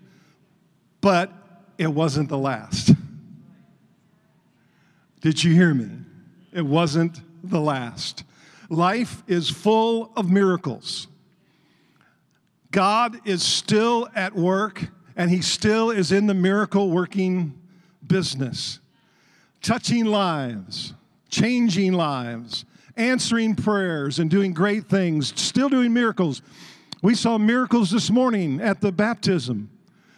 but 1.02 1.32
it 1.78 1.94
wasn't 1.94 2.30
the 2.30 2.40
last. 2.40 2.94
Did 5.22 5.44
you 5.44 5.54
hear 5.54 5.76
me? 5.76 5.92
It 6.52 6.66
wasn't 6.66 7.22
the 7.44 7.62
last. 7.62 8.24
Life 8.70 9.24
is 9.28 9.50
full 9.50 10.12
of 10.16 10.30
miracles. 10.30 11.08
God 12.72 13.20
is 13.26 13.42
still 13.42 14.10
at 14.16 14.36
work, 14.36 14.88
and 15.16 15.30
He 15.30 15.42
still 15.42 15.92
is 15.92 16.12
in 16.12 16.28
the 16.28 16.34
miracle 16.34 16.90
working 16.90 17.54
business, 18.06 18.80
touching 19.62 20.06
lives, 20.06 20.94
changing 21.30 21.94
lives, 21.94 22.66
answering 22.98 23.56
prayers, 23.56 24.20
and 24.20 24.30
doing 24.30 24.54
great 24.54 24.88
things, 24.88 25.34
still 25.40 25.70
doing 25.70 25.94
miracles. 25.94 26.42
We 27.02 27.16
saw 27.16 27.38
miracles 27.38 27.92
this 27.92 28.10
morning 28.10 28.62
at 28.62 28.82
the 28.82 28.92
baptism 28.92 29.70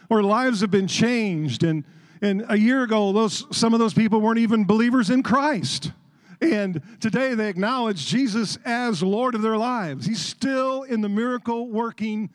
where 0.08 0.22
lives 0.22 0.60
have 0.60 0.70
been 0.70 0.88
changed. 0.88 1.62
And, 1.62 1.84
and 2.22 2.44
a 2.48 2.58
year 2.58 2.82
ago, 2.82 3.12
those, 3.12 3.44
some 3.56 3.74
of 3.74 3.78
those 3.78 3.94
people 3.94 4.20
weren't 4.20 4.38
even 4.38 4.64
believers 4.64 5.10
in 5.10 5.22
Christ. 5.22 5.92
And 6.40 6.80
today 7.00 7.34
they 7.34 7.48
acknowledge 7.48 8.06
Jesus 8.06 8.58
as 8.64 9.02
Lord 9.02 9.34
of 9.34 9.42
their 9.42 9.56
lives. 9.56 10.06
He's 10.06 10.24
still 10.24 10.84
in 10.84 11.00
the 11.00 11.08
miracle 11.08 11.68
working 11.68 12.30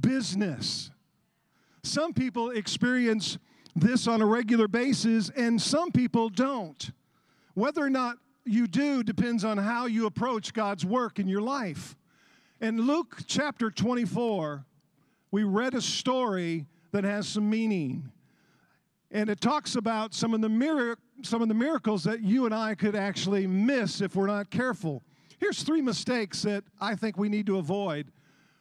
business. 0.00 0.90
Some 1.82 2.12
people 2.12 2.50
experience 2.50 3.38
this 3.74 4.06
on 4.06 4.20
a 4.20 4.26
regular 4.26 4.68
basis, 4.68 5.30
and 5.30 5.60
some 5.60 5.92
people 5.92 6.28
don't. 6.28 6.90
Whether 7.54 7.82
or 7.82 7.90
not 7.90 8.18
you 8.44 8.66
do 8.66 9.02
depends 9.02 9.44
on 9.44 9.58
how 9.58 9.86
you 9.86 10.06
approach 10.06 10.52
God's 10.52 10.84
work 10.84 11.18
in 11.18 11.28
your 11.28 11.42
life. 11.42 11.96
In 12.60 12.82
Luke 12.82 13.18
chapter 13.26 13.70
24, 13.70 14.64
we 15.30 15.44
read 15.44 15.74
a 15.74 15.80
story 15.80 16.66
that 16.92 17.04
has 17.04 17.28
some 17.28 17.48
meaning. 17.48 18.10
And 19.10 19.28
it 19.28 19.40
talks 19.40 19.76
about 19.76 20.14
some 20.14 20.34
of 20.34 20.40
the 20.40 20.48
mir- 20.48 20.98
some 21.22 21.42
of 21.42 21.48
the 21.48 21.54
miracles 21.54 22.04
that 22.04 22.20
you 22.20 22.46
and 22.46 22.54
I 22.54 22.74
could 22.74 22.94
actually 22.94 23.46
miss 23.46 24.00
if 24.00 24.14
we're 24.14 24.26
not 24.26 24.50
careful. 24.50 25.02
Here's 25.38 25.62
three 25.62 25.82
mistakes 25.82 26.42
that 26.42 26.64
I 26.80 26.94
think 26.94 27.16
we 27.16 27.28
need 27.28 27.46
to 27.46 27.58
avoid. 27.58 28.12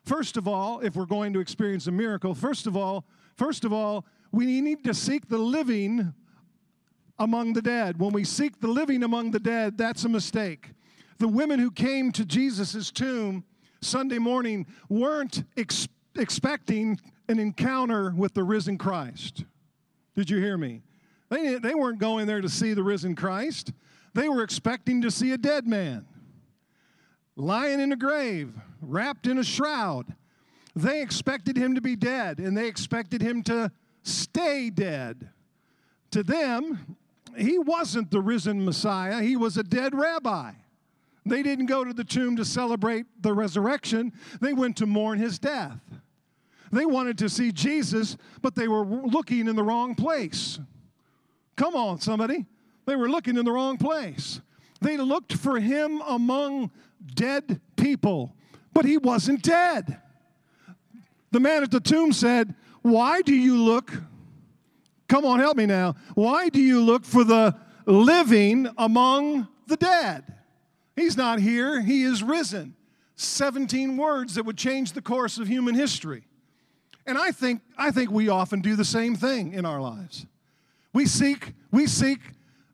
First 0.03 0.38
of 0.38 0.47
all, 0.47 0.79
if 0.81 0.95
we're 0.95 1.05
going 1.05 1.33
to 1.33 1.39
experience 1.39 1.88
a 1.88 1.91
miracle, 1.91 2.35
first 2.35 2.67
of 2.67 2.75
all, 2.77 3.05
first 3.35 3.65
of 3.65 3.74
all, 3.74 4.05
we 4.31 4.62
need 4.62 4.83
to 4.83 4.93
seek 4.93 5.27
the 5.27 5.38
living 5.38 6.13
among 7.17 7.53
the 7.53 7.62
dead. 7.62 8.00
When 8.00 8.12
we 8.12 8.24
seek 8.24 8.59
the 8.59 8.67
living 8.67 9.03
among 9.03 9.31
the 9.31 9.39
dead, 9.39 9.77
that's 9.77 10.03
a 10.03 10.09
mistake. 10.09 10.71
The 11.17 11.27
women 11.27 11.59
who 11.59 11.71
came 11.71 12.12
to 12.12 12.25
Jesus' 12.25 12.91
tomb 12.91 13.45
Sunday 13.81 14.19
morning 14.19 14.67
weren't 14.89 15.43
ex- 15.55 15.88
expecting 16.17 17.00
an 17.29 17.39
encounter 17.39 18.13
with 18.15 18.33
the 18.33 18.43
risen 18.43 18.77
Christ. 18.77 19.45
Did 20.15 20.29
you 20.29 20.39
hear 20.39 20.57
me? 20.57 20.81
They, 21.29 21.55
they 21.55 21.74
weren't 21.74 22.00
going 22.00 22.27
there 22.27 22.41
to 22.41 22.50
see 22.50 22.74
the 22.74 22.84
risen 22.84 23.15
Christ, 23.15 23.72
they 24.13 24.29
were 24.29 24.44
expecting 24.44 25.01
to 25.01 25.12
see 25.12 25.32
a 25.32 25.38
dead 25.38 25.67
man 25.67 26.05
lying 27.36 27.79
in 27.79 27.91
a 27.91 27.98
grave, 27.98 28.53
wrapped 28.82 29.27
in 29.27 29.38
a 29.38 29.44
shroud. 29.44 30.13
They 30.75 31.01
expected 31.01 31.58
him 31.58 31.75
to 31.75 31.82
be 31.82 31.96
dead 31.96 32.39
and 32.39 32.55
they 32.55 32.67
expected 32.67 33.22
him 33.22 33.44
to 33.44 33.72
stay 34.03 34.70
dead. 34.70 35.29
To 36.12 36.24
them, 36.24 36.98
he 37.38 37.60
wasn't 37.60 38.12
the 38.12 38.22
risen 38.22 38.63
Messiah, 38.63 39.22
he 39.22 39.36
was 39.36 39.58
a 39.58 39.63
dead 39.63 39.94
rabbi. 39.94 40.51
They 41.25 41.41
didn't 41.41 41.65
go 41.65 41.84
to 41.84 41.91
the 41.91 42.03
tomb 42.03 42.36
to 42.36 42.46
celebrate 42.46 43.05
the 43.22 43.34
resurrection, 43.34 44.13
they 44.41 44.53
went 44.53 44.77
to 44.77 44.86
mourn 44.86 45.20
his 45.20 45.39
death. 45.39 45.79
They 46.72 46.86
wanted 46.86 47.17
to 47.20 47.29
see 47.29 47.51
Jesus, 47.51 48.17
but 48.41 48.55
they 48.55 48.67
were 48.67 48.86
looking 48.86 49.48
in 49.48 49.55
the 49.55 49.63
wrong 49.63 49.96
place. 49.96 50.60
Come 51.55 51.75
on, 51.75 52.00
somebody. 52.00 52.45
They 52.85 52.95
were 52.95 53.09
looking 53.09 53.38
in 53.38 53.45
the 53.45 53.51
wrong 53.51 53.77
place. 53.77 54.41
They 54.81 54.97
looked 54.97 55.33
for 55.33 55.59
him 55.59 56.01
among 56.05 56.71
dead 57.13 57.59
people, 57.75 58.35
but 58.74 58.85
he 58.85 58.97
wasn't 58.97 59.41
dead. 59.41 60.00
The 61.31 61.39
man 61.39 61.63
at 61.63 61.71
the 61.71 61.79
tomb 61.79 62.13
said, 62.13 62.53
Why 62.81 63.21
do 63.21 63.33
you 63.33 63.57
look? 63.57 63.91
Come 65.07 65.25
on, 65.25 65.39
help 65.39 65.57
me 65.57 65.65
now. 65.65 65.95
Why 66.13 66.50
do 66.50 66.59
you 66.59 66.81
look 66.81 67.05
for 67.05 67.24
the 67.24 67.55
living 67.85 68.67
among 68.77 69.47
the 69.67 69.77
dead? 69.77 70.24
He's 70.95 71.17
not 71.17 71.39
here, 71.39 71.81
he 71.81 72.03
is 72.03 72.24
risen. 72.24 72.75
17 73.17 73.97
words 73.97 74.35
that 74.35 74.45
would 74.45 74.57
change 74.57 74.93
the 74.93 75.01
course 75.01 75.38
of 75.38 75.47
human 75.47 75.75
history. 75.75 76.24
And 77.05 77.17
I 77.17 77.31
think, 77.31 77.62
I 77.77 77.91
think 77.91 78.12
we 78.12 78.29
often 78.29 78.62
do 78.62 78.75
the 78.75 78.85
same 78.85 79.15
thing 79.15 79.53
in 79.53 79.65
our 79.65 79.79
lives. 79.79 80.25
We 80.95 81.07
seek, 81.07 81.51
we 81.73 81.87
seek 81.87 82.19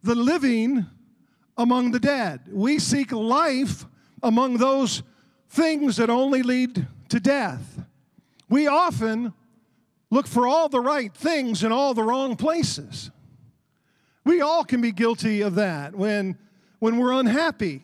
the 0.04 0.14
living 0.14 0.86
among 1.58 1.90
the 1.90 2.00
dead. 2.00 2.42
We 2.52 2.78
seek 2.78 3.12
life 3.12 3.88
among 4.22 4.58
those 4.58 5.02
things 5.50 5.98
that 5.98 6.12
only 6.12 6.44
lead 6.44 6.86
to 7.10 7.20
death. 7.20 7.82
We 8.48 8.68
often 8.68 9.34
look 10.12 10.28
for 10.28 10.48
all 10.48 10.70
the 10.70 10.80
right 10.80 11.12
things 11.12 11.64
in 11.64 11.72
all 11.72 11.96
the 11.96 12.04
wrong 12.04 12.36
places. 12.36 13.10
We 14.24 14.40
all 14.40 14.66
can 14.66 14.82
be 14.82 14.92
guilty 14.92 15.42
of 15.42 15.56
that 15.56 15.96
when, 15.96 16.38
when 16.78 16.98
we're 16.98 17.14
unhappy 17.14 17.84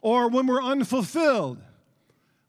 or 0.00 0.28
when 0.28 0.46
we're 0.46 0.62
unfulfilled. 0.62 1.58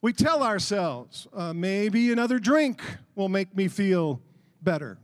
We 0.01 0.13
tell 0.13 0.43
ourselves, 0.43 1.27
uh, 1.33 1.51
maybe 1.51 2.09
another 2.13 2.39
drink 2.39 2.81
will 3.15 3.27
make 3.27 3.53
me 3.53 3.67
feel 3.67 4.21
better. 4.61 4.97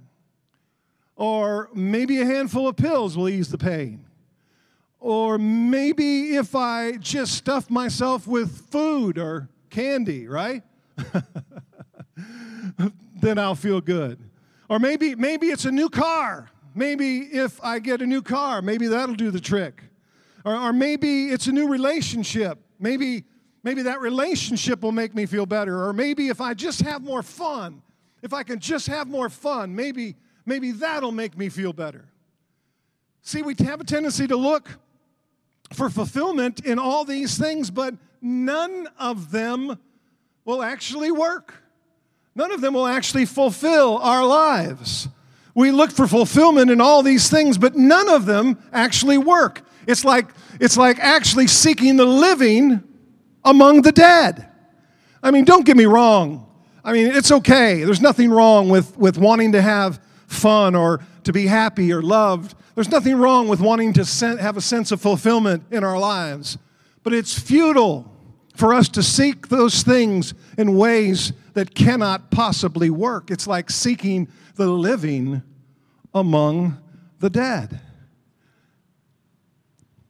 Or 1.15 1.69
maybe 1.73 2.19
a 2.21 2.25
handful 2.25 2.67
of 2.67 2.75
pills 2.75 3.17
will 3.17 3.29
ease 3.29 3.49
the 3.49 3.57
pain. 3.57 4.05
Or 4.99 5.37
maybe 5.37 6.35
if 6.35 6.55
I 6.55 6.93
just 6.93 7.33
stuff 7.33 7.69
myself 7.69 8.27
with 8.27 8.69
food 8.69 9.17
or 9.17 9.49
candy, 9.69 10.27
right? 10.27 10.63
then 13.21 13.37
I'll 13.37 13.55
feel 13.55 13.81
good. 13.81 14.19
Or 14.69 14.79
maybe 14.79 15.15
maybe 15.15 15.47
it's 15.47 15.65
a 15.65 15.71
new 15.71 15.89
car. 15.89 16.49
Maybe 16.73 17.19
if 17.19 17.63
I 17.63 17.79
get 17.79 18.01
a 18.01 18.05
new 18.05 18.21
car, 18.21 18.61
maybe 18.61 18.87
that'll 18.87 19.15
do 19.15 19.31
the 19.31 19.39
trick. 19.39 19.83
Or, 20.43 20.55
or 20.55 20.73
maybe 20.73 21.27
it's 21.27 21.47
a 21.47 21.51
new 21.51 21.67
relationship. 21.67 22.59
Maybe 22.79 23.25
Maybe 23.65 23.81
that 23.81 23.99
relationship 23.99 24.83
will 24.83 24.91
make 24.91 25.15
me 25.15 25.25
feel 25.25 25.47
better. 25.47 25.87
Or 25.87 25.91
maybe 25.91 26.27
if 26.27 26.39
I 26.39 26.53
just 26.53 26.83
have 26.83 27.01
more 27.01 27.23
fun, 27.23 27.81
if 28.21 28.31
I 28.31 28.43
can 28.43 28.59
just 28.59 28.85
have 28.85 29.07
more 29.07 29.27
fun, 29.27 29.75
maybe, 29.75 30.15
maybe 30.45 30.71
that'll 30.71 31.11
make 31.11 31.37
me 31.37 31.49
feel 31.49 31.73
better. 31.73 32.05
See, 33.21 33.41
we 33.41 33.55
have 33.59 33.81
a 33.81 33.83
tendency 33.83 34.27
to 34.27 34.35
look 34.35 34.69
for 35.73 35.89
fulfillment 35.89 36.65
in 36.65 36.77
all 36.77 37.05
these 37.05 37.37
things, 37.37 37.71
but 37.71 37.95
none 38.21 38.87
of 38.99 39.31
them 39.31 39.79
will 40.45 40.61
actually 40.61 41.11
work. 41.11 41.53
None 42.35 42.51
of 42.51 42.61
them 42.61 42.73
will 42.73 42.85
actually 42.85 43.25
fulfill 43.25 43.97
our 43.97 44.25
lives. 44.25 45.07
We 45.55 45.71
look 45.71 45.91
for 45.91 46.05
fulfillment 46.05 46.69
in 46.69 46.81
all 46.81 47.01
these 47.01 47.29
things, 47.29 47.57
but 47.57 47.75
none 47.75 48.09
of 48.09 48.25
them 48.25 48.59
actually 48.73 49.17
work. 49.17 49.61
It's 49.87 50.03
like, 50.03 50.27
it's 50.59 50.77
like 50.77 50.99
actually 50.99 51.47
seeking 51.47 51.95
the 51.95 52.05
living 52.05 52.83
among 53.43 53.83
the 53.83 53.91
dead. 53.91 54.49
I 55.23 55.31
mean, 55.31 55.45
don't 55.45 55.65
get 55.65 55.77
me 55.77 55.85
wrong. 55.85 56.45
I 56.83 56.93
mean, 56.93 57.07
it's 57.07 57.31
okay. 57.31 57.83
There's 57.83 58.01
nothing 58.01 58.29
wrong 58.29 58.69
with, 58.69 58.97
with 58.97 59.17
wanting 59.17 59.53
to 59.53 59.61
have 59.61 59.99
fun 60.27 60.75
or 60.75 61.01
to 61.23 61.33
be 61.33 61.47
happy 61.47 61.91
or 61.91 62.01
loved. 62.01 62.55
There's 62.75 62.89
nothing 62.89 63.17
wrong 63.17 63.47
with 63.47 63.59
wanting 63.59 63.93
to 63.93 64.37
have 64.39 64.57
a 64.57 64.61
sense 64.61 64.91
of 64.91 65.01
fulfillment 65.01 65.63
in 65.71 65.83
our 65.83 65.97
lives. 65.97 66.57
But 67.03 67.13
it's 67.13 67.37
futile 67.37 68.11
for 68.55 68.73
us 68.73 68.89
to 68.89 69.03
seek 69.03 69.49
those 69.49 69.83
things 69.83 70.33
in 70.57 70.75
ways 70.75 71.33
that 71.53 71.75
cannot 71.75 72.31
possibly 72.31 72.89
work. 72.89 73.31
It's 73.31 73.47
like 73.47 73.69
seeking 73.69 74.27
the 74.55 74.67
living 74.67 75.41
among 76.13 76.77
the 77.19 77.29
dead. 77.29 77.81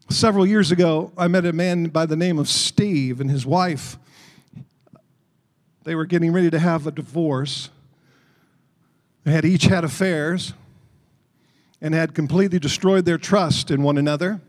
Several 0.09 0.45
years 0.45 0.71
ago, 0.71 1.11
I 1.17 1.27
met 1.27 1.45
a 1.45 1.53
man 1.53 1.85
by 1.85 2.05
the 2.05 2.15
name 2.15 2.37
of 2.37 2.47
Steve 2.47 3.19
and 3.19 3.29
his 3.29 3.45
wife. 3.45 3.97
They 5.83 5.95
were 5.95 6.05
getting 6.05 6.31
ready 6.31 6.49
to 6.51 6.59
have 6.59 6.85
a 6.85 6.91
divorce. 6.91 7.69
Had 9.25 9.43
each 9.43 9.63
had 9.63 9.83
affairs 9.83 10.53
and 11.81 11.93
had 11.93 12.13
completely 12.13 12.59
destroyed 12.59 13.05
their 13.05 13.17
trust 13.17 13.71
in 13.71 13.81
one 13.81 13.97
another. 13.97 14.39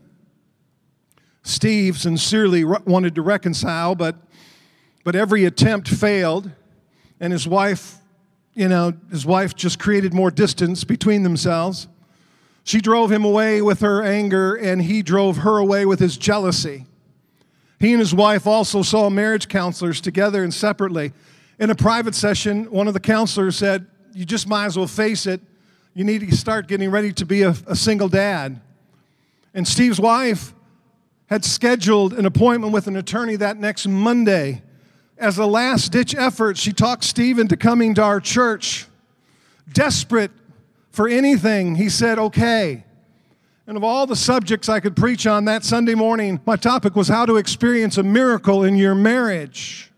Steve 1.43 1.97
sincerely 1.97 2.63
wanted 2.63 3.15
to 3.15 3.21
reconcile, 3.21 3.95
but, 3.95 4.17
but 5.03 5.15
every 5.15 5.45
attempt 5.45 5.87
failed, 5.87 6.51
and 7.19 7.33
his 7.33 7.47
wife, 7.47 7.95
you 8.53 8.67
know, 8.67 8.93
his 9.09 9.25
wife 9.25 9.55
just 9.55 9.79
created 9.79 10.13
more 10.13 10.29
distance 10.29 10.83
between 10.83 11.23
themselves. 11.23 11.87
She 12.63 12.79
drove 12.79 13.11
him 13.11 13.23
away 13.23 13.61
with 13.61 13.79
her 13.79 14.03
anger, 14.03 14.55
and 14.55 14.81
he 14.81 15.01
drove 15.01 15.37
her 15.37 15.57
away 15.57 15.85
with 15.85 15.99
his 15.99 16.17
jealousy. 16.17 16.85
He 17.79 17.93
and 17.93 17.99
his 17.99 18.13
wife 18.13 18.45
also 18.45 18.81
saw 18.81 19.09
marriage 19.09 19.47
counselors 19.47 20.01
together 20.01 20.43
and 20.43 20.53
separately. 20.53 21.13
In 21.59 21.69
a 21.69 21.75
private 21.75 22.13
session, 22.13 22.65
one 22.65 22.87
of 22.87 22.93
the 22.93 22.99
counselors 22.99 23.55
said, 23.55 23.87
You 24.17 24.25
just 24.25 24.47
might 24.47 24.65
as 24.65 24.75
well 24.75 24.87
face 24.87 25.27
it. 25.27 25.41
You 25.93 26.03
need 26.03 26.27
to 26.27 26.35
start 26.35 26.67
getting 26.67 26.89
ready 26.89 27.13
to 27.13 27.23
be 27.23 27.43
a, 27.43 27.53
a 27.67 27.75
single 27.75 28.09
dad. 28.09 28.59
And 29.53 29.67
Steve's 29.67 29.99
wife 29.99 30.55
had 31.27 31.45
scheduled 31.45 32.13
an 32.13 32.25
appointment 32.25 32.73
with 32.73 32.87
an 32.87 32.95
attorney 32.95 33.35
that 33.35 33.57
next 33.57 33.85
Monday. 33.87 34.63
As 35.19 35.37
a 35.37 35.45
last 35.45 35.91
ditch 35.91 36.15
effort, 36.15 36.57
she 36.57 36.73
talked 36.73 37.03
Steve 37.03 37.37
into 37.37 37.55
coming 37.55 37.93
to 37.93 38.01
our 38.01 38.19
church. 38.19 38.87
Desperate 39.71 40.31
for 40.89 41.07
anything, 41.07 41.75
he 41.75 41.87
said, 41.87 42.17
okay. 42.17 42.85
And 43.67 43.77
of 43.77 43.83
all 43.83 44.07
the 44.07 44.15
subjects 44.15 44.67
I 44.67 44.79
could 44.79 44.95
preach 44.95 45.27
on 45.27 45.45
that 45.45 45.63
Sunday 45.63 45.93
morning, 45.93 46.41
my 46.43 46.55
topic 46.55 46.95
was 46.95 47.07
how 47.07 47.27
to 47.27 47.35
experience 47.35 47.99
a 47.99 48.03
miracle 48.03 48.63
in 48.63 48.77
your 48.77 48.95
marriage. 48.95 49.91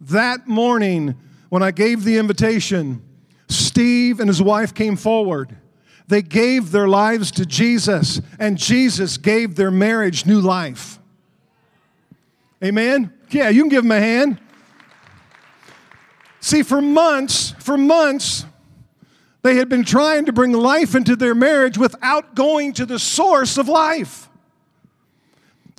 That 0.00 0.48
morning, 0.48 1.16
when 1.50 1.62
I 1.62 1.70
gave 1.70 2.02
the 2.02 2.16
invitation, 2.16 3.02
Steve 3.48 4.20
and 4.20 4.28
his 4.28 4.42
wife 4.42 4.74
came 4.74 4.96
forward. 4.96 5.56
They 6.08 6.22
gave 6.22 6.70
their 6.70 6.88
lives 6.88 7.30
to 7.32 7.46
Jesus, 7.46 8.20
and 8.38 8.56
Jesus 8.56 9.16
gave 9.16 9.56
their 9.56 9.70
marriage 9.70 10.24
new 10.24 10.40
life. 10.40 10.98
Amen? 12.62 13.12
Yeah, 13.30 13.48
you 13.48 13.62
can 13.62 13.68
give 13.68 13.82
them 13.82 13.92
a 13.92 14.00
hand. 14.00 14.40
See, 16.40 16.62
for 16.62 16.80
months, 16.80 17.54
for 17.58 17.76
months, 17.76 18.44
they 19.42 19.56
had 19.56 19.68
been 19.68 19.84
trying 19.84 20.26
to 20.26 20.32
bring 20.32 20.52
life 20.52 20.94
into 20.94 21.16
their 21.16 21.34
marriage 21.34 21.76
without 21.76 22.34
going 22.34 22.72
to 22.74 22.86
the 22.86 22.98
source 22.98 23.58
of 23.58 23.68
life. 23.68 24.28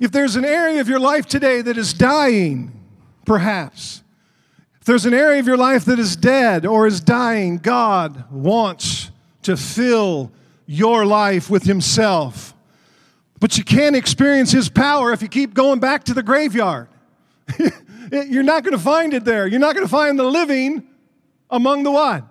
If 0.00 0.12
there's 0.12 0.36
an 0.36 0.44
area 0.44 0.80
of 0.80 0.88
your 0.88 1.00
life 1.00 1.26
today 1.26 1.62
that 1.62 1.76
is 1.76 1.92
dying, 1.92 2.72
perhaps, 3.24 4.02
there's 4.88 5.06
an 5.06 5.14
area 5.14 5.38
of 5.38 5.46
your 5.46 5.56
life 5.56 5.84
that 5.84 6.00
is 6.00 6.16
dead 6.16 6.66
or 6.66 6.86
is 6.86 7.00
dying, 7.00 7.58
God 7.58 8.30
wants 8.30 9.10
to 9.42 9.56
fill 9.56 10.32
your 10.66 11.06
life 11.06 11.48
with 11.48 11.62
Himself. 11.62 12.54
But 13.38 13.56
you 13.56 13.62
can't 13.62 13.94
experience 13.94 14.50
His 14.50 14.68
power 14.68 15.12
if 15.12 15.22
you 15.22 15.28
keep 15.28 15.54
going 15.54 15.78
back 15.78 16.04
to 16.04 16.14
the 16.14 16.22
graveyard. 16.22 16.88
You're 18.10 18.42
not 18.42 18.64
going 18.64 18.76
to 18.76 18.82
find 18.82 19.14
it 19.14 19.24
there. 19.24 19.46
You're 19.46 19.60
not 19.60 19.74
going 19.74 19.86
to 19.86 19.90
find 19.90 20.18
the 20.18 20.24
living 20.24 20.88
among 21.50 21.84
the 21.84 21.92
what? 21.92 22.24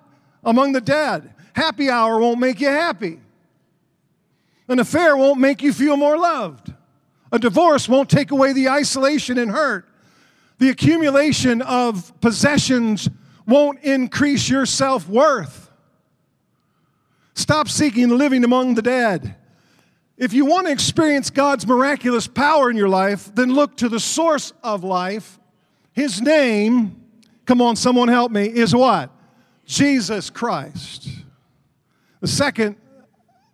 among 0.47 0.71
the 0.71 0.81
dead. 0.81 1.33
Happy 1.53 1.89
hour 1.89 2.19
won't 2.19 2.39
make 2.39 2.61
you 2.61 2.69
happy. 2.69 3.19
An 4.67 4.79
affair 4.79 5.15
won't 5.15 5.39
make 5.39 5.61
you 5.61 5.73
feel 5.73 5.97
more 5.97 6.17
loved. 6.17 6.73
A 7.31 7.37
divorce 7.37 7.89
won't 7.89 8.09
take 8.09 8.31
away 8.31 8.53
the 8.53 8.69
isolation 8.69 9.37
and 9.37 9.51
hurt. 9.51 9.87
The 10.59 10.69
accumulation 10.69 11.61
of 11.61 12.19
possessions 12.19 13.09
won't 13.45 13.79
increase 13.83 14.49
your 14.49 14.65
self 14.65 15.07
worth. 15.07 15.71
Stop 17.35 17.69
seeking 17.69 18.09
living 18.09 18.43
among 18.43 18.75
the 18.75 18.81
dead. 18.81 19.35
If 20.17 20.33
you 20.33 20.45
want 20.45 20.65
to 20.65 20.73
experience 20.73 21.29
God's 21.29 21.67
miraculous 21.67 22.25
power 22.25 22.71
in 22.71 22.75
your 22.75 22.89
life, 22.89 23.33
then 23.35 23.53
look 23.53 23.77
to 23.77 23.89
the 23.89 23.99
source 23.99 24.51
of 24.63 24.83
life. 24.83 25.39
His 25.93 26.19
name, 26.19 27.03
come 27.45 27.61
on, 27.61 27.75
someone 27.75 28.07
help 28.07 28.31
me, 28.31 28.45
is 28.47 28.73
what? 28.73 29.11
Jesus 29.65 30.31
Christ. 30.31 31.07
The 32.19 32.27
second 32.27 32.77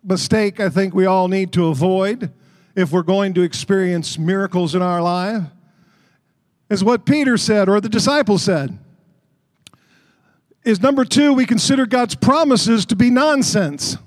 mistake 0.02 0.60
I 0.60 0.70
think 0.70 0.94
we 0.94 1.04
all 1.04 1.28
need 1.28 1.52
to 1.52 1.66
avoid 1.66 2.32
if 2.74 2.92
we're 2.92 3.02
going 3.02 3.34
to 3.34 3.42
experience 3.42 4.18
miracles 4.18 4.74
in 4.74 4.80
our 4.80 5.02
life 5.02 5.44
is 6.70 6.82
what 6.82 7.04
Peter 7.04 7.36
said 7.36 7.68
or 7.68 7.80
the 7.80 7.88
disciples 7.88 8.42
said. 8.42 8.78
Is 10.64 10.80
number 10.80 11.04
two, 11.04 11.32
we 11.32 11.44
consider 11.44 11.86
God's 11.86 12.14
promises 12.14 12.86
to 12.86 12.96
be 12.96 13.10
nonsense. 13.10 13.98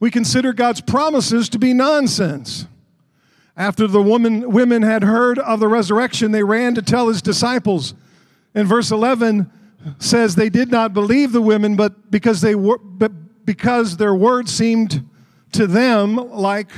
We 0.00 0.10
consider 0.10 0.52
God's 0.52 0.80
promises 0.80 1.48
to 1.48 1.58
be 1.58 1.74
nonsense. 1.74 2.66
After 3.56 3.88
the 3.88 4.00
woman, 4.00 4.52
women 4.52 4.82
had 4.82 5.02
heard 5.02 5.40
of 5.40 5.58
the 5.58 5.66
resurrection, 5.66 6.30
they 6.30 6.44
ran 6.44 6.76
to 6.76 6.82
tell 6.82 7.08
his 7.08 7.20
disciples. 7.20 7.94
And 8.54 8.68
verse 8.68 8.92
11, 8.92 9.50
says 9.98 10.34
they 10.34 10.48
did 10.48 10.70
not 10.70 10.92
believe 10.92 11.32
the 11.32 11.42
women, 11.42 11.76
but 11.76 12.10
because 12.10 12.40
they 12.40 12.54
were, 12.54 12.78
but 12.78 13.12
because 13.44 13.96
their 13.96 14.14
words 14.14 14.52
seemed 14.52 15.08
to 15.52 15.66
them 15.66 16.16
like 16.16 16.70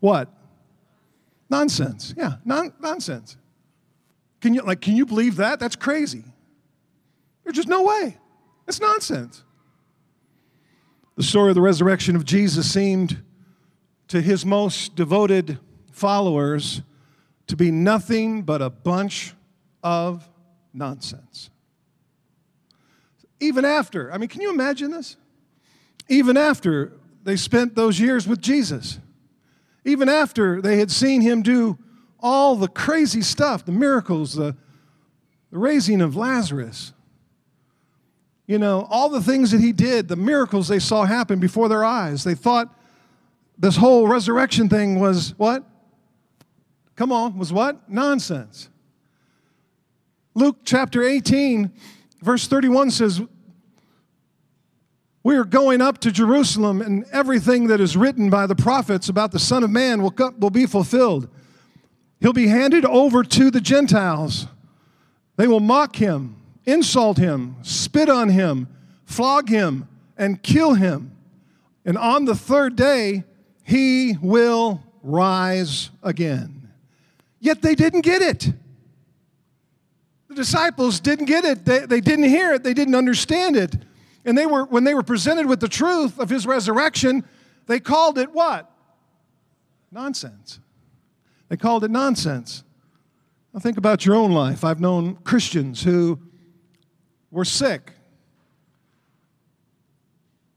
what? 0.00 0.28
Nonsense. 1.50 2.14
Yeah, 2.16 2.34
non- 2.44 2.72
nonsense. 2.80 3.36
Can 4.40 4.54
you 4.54 4.62
like? 4.62 4.80
Can 4.80 4.96
you 4.96 5.04
believe 5.04 5.36
that? 5.36 5.60
That's 5.60 5.76
crazy. 5.76 6.24
There's 7.44 7.56
just 7.56 7.68
no 7.68 7.82
way. 7.82 8.16
It's 8.68 8.80
nonsense. 8.80 9.42
The 11.16 11.22
story 11.24 11.50
of 11.50 11.56
the 11.56 11.60
resurrection 11.60 12.16
of 12.16 12.24
Jesus 12.24 12.70
seemed 12.70 13.22
to 14.08 14.20
his 14.20 14.46
most 14.46 14.94
devoted 14.94 15.58
followers 15.90 16.82
to 17.48 17.56
be 17.56 17.70
nothing 17.70 18.42
but 18.42 18.62
a 18.62 18.70
bunch 18.70 19.34
of 19.82 20.28
nonsense. 20.72 21.50
Even 23.40 23.64
after, 23.64 24.12
I 24.12 24.18
mean, 24.18 24.28
can 24.28 24.40
you 24.40 24.50
imagine 24.50 24.90
this? 24.92 25.16
Even 26.08 26.36
after 26.36 26.92
they 27.24 27.36
spent 27.36 27.74
those 27.74 27.98
years 27.98 28.26
with 28.26 28.40
Jesus, 28.40 28.98
even 29.84 30.08
after 30.08 30.60
they 30.60 30.78
had 30.78 30.90
seen 30.90 31.20
him 31.20 31.42
do 31.42 31.78
all 32.20 32.56
the 32.56 32.68
crazy 32.68 33.22
stuff, 33.22 33.64
the 33.64 33.72
miracles, 33.72 34.34
the, 34.34 34.56
the 35.50 35.58
raising 35.58 36.00
of 36.00 36.16
Lazarus, 36.16 36.92
you 38.46 38.58
know, 38.58 38.86
all 38.90 39.08
the 39.08 39.22
things 39.22 39.52
that 39.52 39.60
he 39.60 39.72
did, 39.72 40.08
the 40.08 40.16
miracles 40.16 40.68
they 40.68 40.78
saw 40.78 41.04
happen 41.04 41.38
before 41.38 41.68
their 41.68 41.84
eyes. 41.84 42.24
They 42.24 42.34
thought 42.34 42.74
this 43.58 43.76
whole 43.76 44.08
resurrection 44.08 44.68
thing 44.68 44.98
was 44.98 45.34
what? 45.38 45.64
Come 46.96 47.12
on, 47.12 47.38
was 47.38 47.52
what? 47.52 47.88
Nonsense. 47.88 48.68
Luke 50.34 50.58
chapter 50.64 51.02
18 51.02 51.72
Verse 52.22 52.46
31 52.46 52.90
says, 52.90 53.20
We 55.22 55.36
are 55.36 55.44
going 55.44 55.82
up 55.82 55.98
to 55.98 56.10
Jerusalem, 56.10 56.80
and 56.80 57.04
everything 57.12 57.66
that 57.66 57.80
is 57.80 57.96
written 57.96 58.30
by 58.30 58.46
the 58.46 58.54
prophets 58.54 59.08
about 59.08 59.32
the 59.32 59.38
Son 59.38 59.62
of 59.62 59.70
Man 59.70 60.02
will, 60.02 60.14
will 60.38 60.50
be 60.50 60.64
fulfilled. 60.64 61.28
He'll 62.20 62.32
be 62.32 62.48
handed 62.48 62.86
over 62.86 63.22
to 63.22 63.50
the 63.50 63.60
Gentiles. 63.60 64.46
They 65.36 65.46
will 65.46 65.60
mock 65.60 65.96
him, 65.96 66.36
insult 66.64 67.18
him, 67.18 67.56
spit 67.62 68.08
on 68.08 68.30
him, 68.30 68.68
flog 69.04 69.48
him, 69.48 69.88
and 70.16 70.42
kill 70.42 70.74
him. 70.74 71.12
And 71.84 71.98
on 71.98 72.24
the 72.24 72.34
third 72.34 72.76
day, 72.76 73.24
he 73.62 74.16
will 74.22 74.82
rise 75.02 75.90
again. 76.02 76.70
Yet 77.40 77.62
they 77.62 77.74
didn't 77.74 78.02
get 78.02 78.22
it. 78.22 78.52
The 80.28 80.34
disciples 80.34 81.00
didn't 81.00 81.26
get 81.26 81.44
it. 81.44 81.64
They, 81.64 81.80
they 81.80 82.00
didn't 82.00 82.28
hear 82.28 82.52
it. 82.52 82.62
They 82.62 82.74
didn't 82.74 82.94
understand 82.94 83.56
it. 83.56 83.76
And 84.24 84.36
they 84.36 84.46
were, 84.46 84.64
when 84.64 84.84
they 84.84 84.94
were 84.94 85.02
presented 85.02 85.46
with 85.46 85.60
the 85.60 85.68
truth 85.68 86.18
of 86.18 86.28
his 86.28 86.46
resurrection, 86.46 87.24
they 87.66 87.80
called 87.80 88.18
it 88.18 88.32
what? 88.32 88.70
Nonsense. 89.90 90.60
They 91.48 91.56
called 91.56 91.84
it 91.84 91.90
nonsense. 91.90 92.64
Now 93.52 93.60
think 93.60 93.76
about 93.76 94.06
your 94.06 94.14
own 94.14 94.32
life. 94.32 94.64
I've 94.64 94.80
known 94.80 95.16
Christians 95.16 95.82
who 95.82 96.20
were 97.30 97.44
sick. 97.44 97.92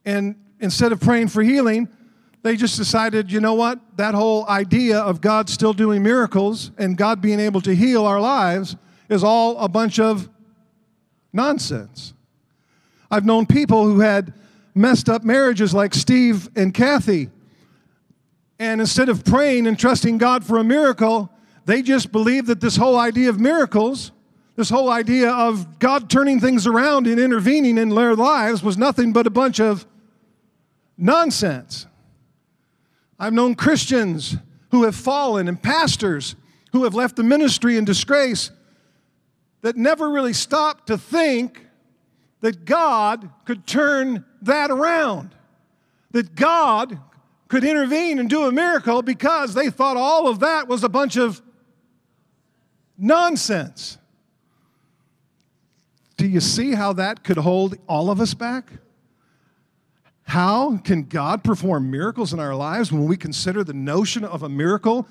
And 0.06 0.36
instead 0.60 0.92
of 0.92 1.00
praying 1.00 1.30
for 1.30 1.42
healing, 1.42 1.88
they 2.44 2.58
just 2.58 2.78
decided, 2.78 3.32
you 3.32 3.40
know 3.40 3.54
what? 3.54 3.80
That 3.98 4.14
whole 4.14 4.46
idea 4.48 5.00
of 5.00 5.22
God 5.22 5.50
still 5.50 5.74
doing 5.74 6.04
miracles 6.04 6.72
and 6.78 6.98
God 6.98 7.22
being 7.22 7.40
able 7.40 7.62
to 7.62 7.74
heal 7.74 8.06
our 8.06 8.20
lives 8.20 8.76
is 9.10 9.24
all 9.24 9.58
a 9.60 9.70
bunch 9.70 10.00
of 10.00 10.30
nonsense. 11.32 12.14
I've 13.14 13.26
known 13.26 13.46
people 13.46 13.86
who 13.86 14.00
had 14.00 14.34
messed 14.74 15.08
up 15.08 15.24
marriages 15.24 15.72
like 15.72 15.94
Steve 15.94 16.50
and 16.56 16.74
Kathy. 16.74 17.30
And 18.58 18.82
instead 18.82 19.08
of 19.08 19.24
praying 19.24 19.68
and 19.68 19.78
trusting 19.78 20.18
God 20.18 20.44
for 20.44 20.58
a 20.58 20.64
miracle, 20.64 21.30
they 21.66 21.84
just 21.84 22.12
believed 22.12 22.48
that 22.48 22.60
this 22.60 22.76
whole 22.76 22.98
idea 22.98 23.30
of 23.30 23.40
miracles, 23.40 24.12
this 24.56 24.68
whole 24.68 24.90
idea 24.90 25.30
of 25.30 25.78
God 25.78 26.10
turning 26.10 26.40
things 26.40 26.66
around 26.66 27.06
and 27.06 27.20
intervening 27.20 27.78
in 27.78 27.90
their 27.90 28.16
lives 28.16 28.64
was 28.64 28.80
nothing 28.80 29.14
but 29.14 29.28
a 29.28 29.30
bunch 29.30 29.60
of 29.60 29.86
nonsense. 30.98 31.86
I've 33.20 33.34
known 33.34 33.54
Christians 33.54 34.38
who 34.72 34.86
have 34.86 34.96
fallen 34.96 35.48
and 35.48 35.62
pastors 35.62 36.36
who 36.72 36.84
have 36.84 36.96
left 36.96 37.16
the 37.16 37.24
ministry 37.24 37.78
in 37.78 37.86
disgrace 37.86 38.50
that 39.62 39.78
never 39.78 40.10
really 40.10 40.34
stopped 40.34 40.88
to 40.88 40.98
think 40.98 41.63
that 42.44 42.66
God 42.66 43.30
could 43.46 43.66
turn 43.66 44.26
that 44.42 44.70
around, 44.70 45.34
that 46.12 46.36
God 46.36 47.00
could 47.48 47.64
intervene 47.64 48.20
and 48.20 48.30
do 48.30 48.44
a 48.44 48.52
miracle 48.52 49.02
because 49.02 49.54
they 49.54 49.70
thought 49.70 49.96
all 49.96 50.28
of 50.28 50.42
that 50.42 50.68
was 50.68 50.84
a 50.84 50.90
bunch 50.90 51.16
of 51.16 51.42
nonsense. 52.98 53.98
Do 56.18 56.28
you 56.28 56.42
see 56.42 56.74
how 56.74 56.92
that 56.92 57.24
could 57.24 57.38
hold 57.38 57.78
all 57.88 58.12
of 58.12 58.20
us 58.20 58.34
back? 58.34 58.74
How 60.24 60.80
can 60.80 61.04
God 61.04 61.46
perform 61.46 61.90
miracles 61.90 62.34
in 62.34 62.42
our 62.42 62.56
lives 62.56 62.92
when 62.92 63.06
we 63.06 63.16
consider 63.16 63.64
the 63.64 63.74
notion 63.74 64.26
of 64.26 64.44
a 64.44 64.50
miracle 64.50 65.08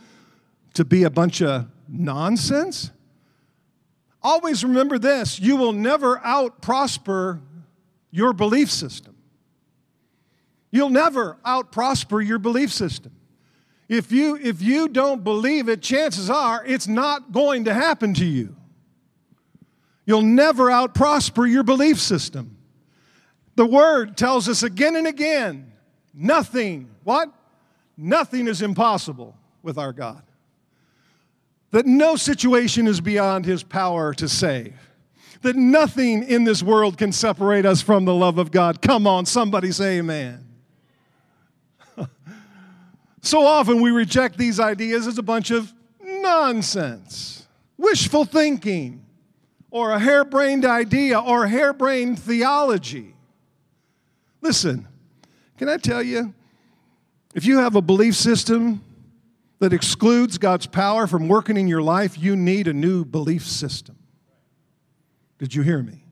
to 0.74 0.84
be 0.84 1.04
a 1.04 1.10
bunch 1.10 1.40
of 1.40 1.66
nonsense? 1.88 2.90
Always 4.22 4.62
remember 4.62 4.98
this 4.98 5.40
you 5.40 5.56
will 5.56 5.72
never 5.72 6.18
out 6.24 6.60
prosper 6.60 7.40
your 8.10 8.32
belief 8.32 8.70
system. 8.70 9.16
You'll 10.70 10.90
never 10.90 11.36
out 11.44 11.72
prosper 11.72 12.20
your 12.20 12.38
belief 12.38 12.72
system. 12.72 13.12
If 13.88 14.10
you, 14.10 14.36
if 14.36 14.62
you 14.62 14.88
don't 14.88 15.22
believe 15.22 15.68
it, 15.68 15.82
chances 15.82 16.30
are 16.30 16.64
it's 16.64 16.88
not 16.88 17.32
going 17.32 17.64
to 17.64 17.74
happen 17.74 18.14
to 18.14 18.24
you. 18.24 18.56
You'll 20.06 20.22
never 20.22 20.70
out 20.70 20.94
prosper 20.94 21.46
your 21.46 21.62
belief 21.62 22.00
system. 22.00 22.56
The 23.54 23.66
word 23.66 24.16
tells 24.16 24.48
us 24.48 24.62
again 24.62 24.96
and 24.96 25.06
again 25.06 25.72
nothing, 26.14 26.90
what? 27.04 27.30
Nothing 27.98 28.48
is 28.48 28.62
impossible 28.62 29.36
with 29.62 29.76
our 29.76 29.92
God 29.92 30.22
that 31.72 31.86
no 31.86 32.16
situation 32.16 32.86
is 32.86 33.00
beyond 33.00 33.44
his 33.44 33.62
power 33.62 34.14
to 34.14 34.28
save, 34.28 34.74
that 35.40 35.56
nothing 35.56 36.22
in 36.22 36.44
this 36.44 36.62
world 36.62 36.96
can 36.96 37.10
separate 37.10 37.66
us 37.66 37.82
from 37.82 38.04
the 38.04 38.14
love 38.14 38.38
of 38.38 38.52
God. 38.52 38.80
Come 38.80 39.06
on, 39.06 39.26
somebody 39.26 39.72
say 39.72 39.98
amen. 39.98 40.46
so 43.22 43.44
often 43.44 43.80
we 43.80 43.90
reject 43.90 44.38
these 44.38 44.60
ideas 44.60 45.06
as 45.06 45.18
a 45.18 45.22
bunch 45.22 45.50
of 45.50 45.72
nonsense, 46.00 47.46
wishful 47.76 48.26
thinking, 48.26 49.04
or 49.70 49.92
a 49.92 49.98
harebrained 49.98 50.66
idea 50.66 51.18
or 51.18 51.46
harebrained 51.46 52.18
theology. 52.18 53.14
Listen, 54.42 54.86
can 55.56 55.70
I 55.70 55.78
tell 55.78 56.02
you, 56.02 56.34
if 57.34 57.46
you 57.46 57.58
have 57.58 57.76
a 57.76 57.80
belief 57.80 58.14
system 58.14 58.82
that 59.62 59.72
excludes 59.72 60.38
God's 60.38 60.66
power 60.66 61.06
from 61.06 61.28
working 61.28 61.56
in 61.56 61.68
your 61.68 61.82
life, 61.82 62.18
you 62.18 62.34
need 62.34 62.66
a 62.66 62.72
new 62.72 63.04
belief 63.04 63.46
system. 63.46 63.96
Did 65.38 65.54
you 65.54 65.62
hear 65.62 65.80
me? 65.80 66.04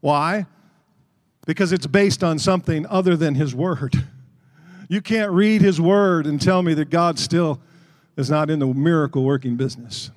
Why? 0.00 0.46
Because 1.46 1.72
it's 1.72 1.86
based 1.86 2.24
on 2.24 2.40
something 2.40 2.84
other 2.86 3.16
than 3.16 3.36
His 3.36 3.54
Word. 3.54 3.94
You 4.88 5.00
can't 5.00 5.32
read 5.32 5.62
His 5.62 5.80
Word 5.80 6.28
and 6.28 6.40
tell 6.40 6.62
me 6.62 6.72
that 6.74 6.90
God 6.90 7.18
still 7.18 7.60
is 8.16 8.30
not 8.30 8.50
in 8.50 8.60
the 8.60 8.66
miracle 8.66 9.24
working 9.24 9.56
business. 9.56 10.12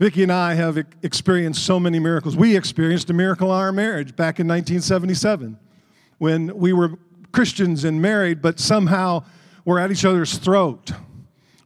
Vicki 0.00 0.24
and 0.24 0.32
I 0.32 0.54
have 0.54 0.76
experienced 1.04 1.64
so 1.64 1.78
many 1.78 2.00
miracles. 2.00 2.36
We 2.36 2.56
experienced 2.56 3.10
a 3.10 3.12
miracle 3.12 3.52
in 3.52 3.60
our 3.60 3.70
marriage 3.70 4.16
back 4.16 4.40
in 4.40 4.48
1977 4.48 5.56
when 6.18 6.56
we 6.56 6.72
were 6.72 6.98
Christians 7.30 7.84
and 7.84 8.02
married, 8.02 8.42
but 8.42 8.58
somehow 8.58 9.22
we're 9.64 9.78
at 9.78 9.92
each 9.92 10.04
other's 10.04 10.36
throat. 10.36 10.90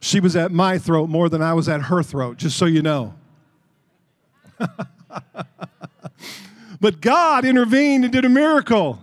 She 0.01 0.21
was 0.21 0.37
at 0.37 0.53
my 0.53 0.79
throat 0.79 1.09
more 1.09 1.29
than 1.29 1.43
I 1.43 1.55
was 1.55 1.69
at 1.69 1.83
her 1.83 2.03
throat, 2.03 2.37
just 2.37 2.57
so 2.57 2.67
you 2.67 2.83
know. 2.83 3.15
but 6.81 7.01
God 7.01 7.45
intervened 7.45 8.05
and 8.05 8.13
did 8.13 8.25
a 8.25 8.29
miracle. 8.29 9.01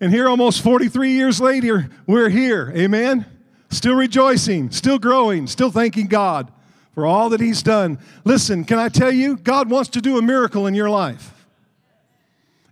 And 0.00 0.12
here, 0.12 0.28
almost 0.28 0.62
43 0.62 1.12
years 1.12 1.40
later, 1.40 1.88
we're 2.06 2.28
here. 2.28 2.72
Amen? 2.74 3.24
Still 3.70 3.94
rejoicing, 3.94 4.70
still 4.70 4.98
growing, 4.98 5.46
still 5.46 5.70
thanking 5.70 6.08
God 6.08 6.52
for 6.94 7.06
all 7.06 7.30
that 7.30 7.40
He's 7.40 7.62
done. 7.62 7.98
Listen, 8.24 8.64
can 8.64 8.78
I 8.78 8.88
tell 8.88 9.12
you, 9.12 9.36
God 9.36 9.70
wants 9.70 9.90
to 9.90 10.00
do 10.00 10.18
a 10.18 10.22
miracle 10.22 10.66
in 10.66 10.74
your 10.74 10.90
life. 10.90 11.46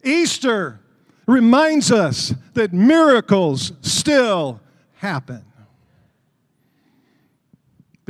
Easter 0.02 0.80
reminds 1.26 1.92
us 1.92 2.34
that 2.54 2.72
miracles 2.72 3.72
still 3.80 4.60
happen. 4.96 5.44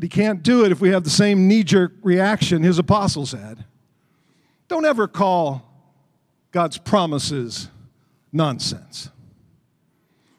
But 0.01 0.05
he 0.05 0.09
can't 0.09 0.43
do 0.43 0.65
it 0.65 0.73
if 0.73 0.81
we 0.81 0.89
have 0.93 1.05
the 1.05 1.11
same 1.11 1.47
knee 1.47 1.63
jerk 1.63 1.93
reaction 2.03 2.63
his 2.63 2.79
apostles 2.79 3.33
had. 3.33 3.67
Don't 4.67 4.87
ever 4.87 5.07
call 5.07 5.63
God's 6.53 6.79
promises 6.79 7.69
nonsense. 8.33 9.11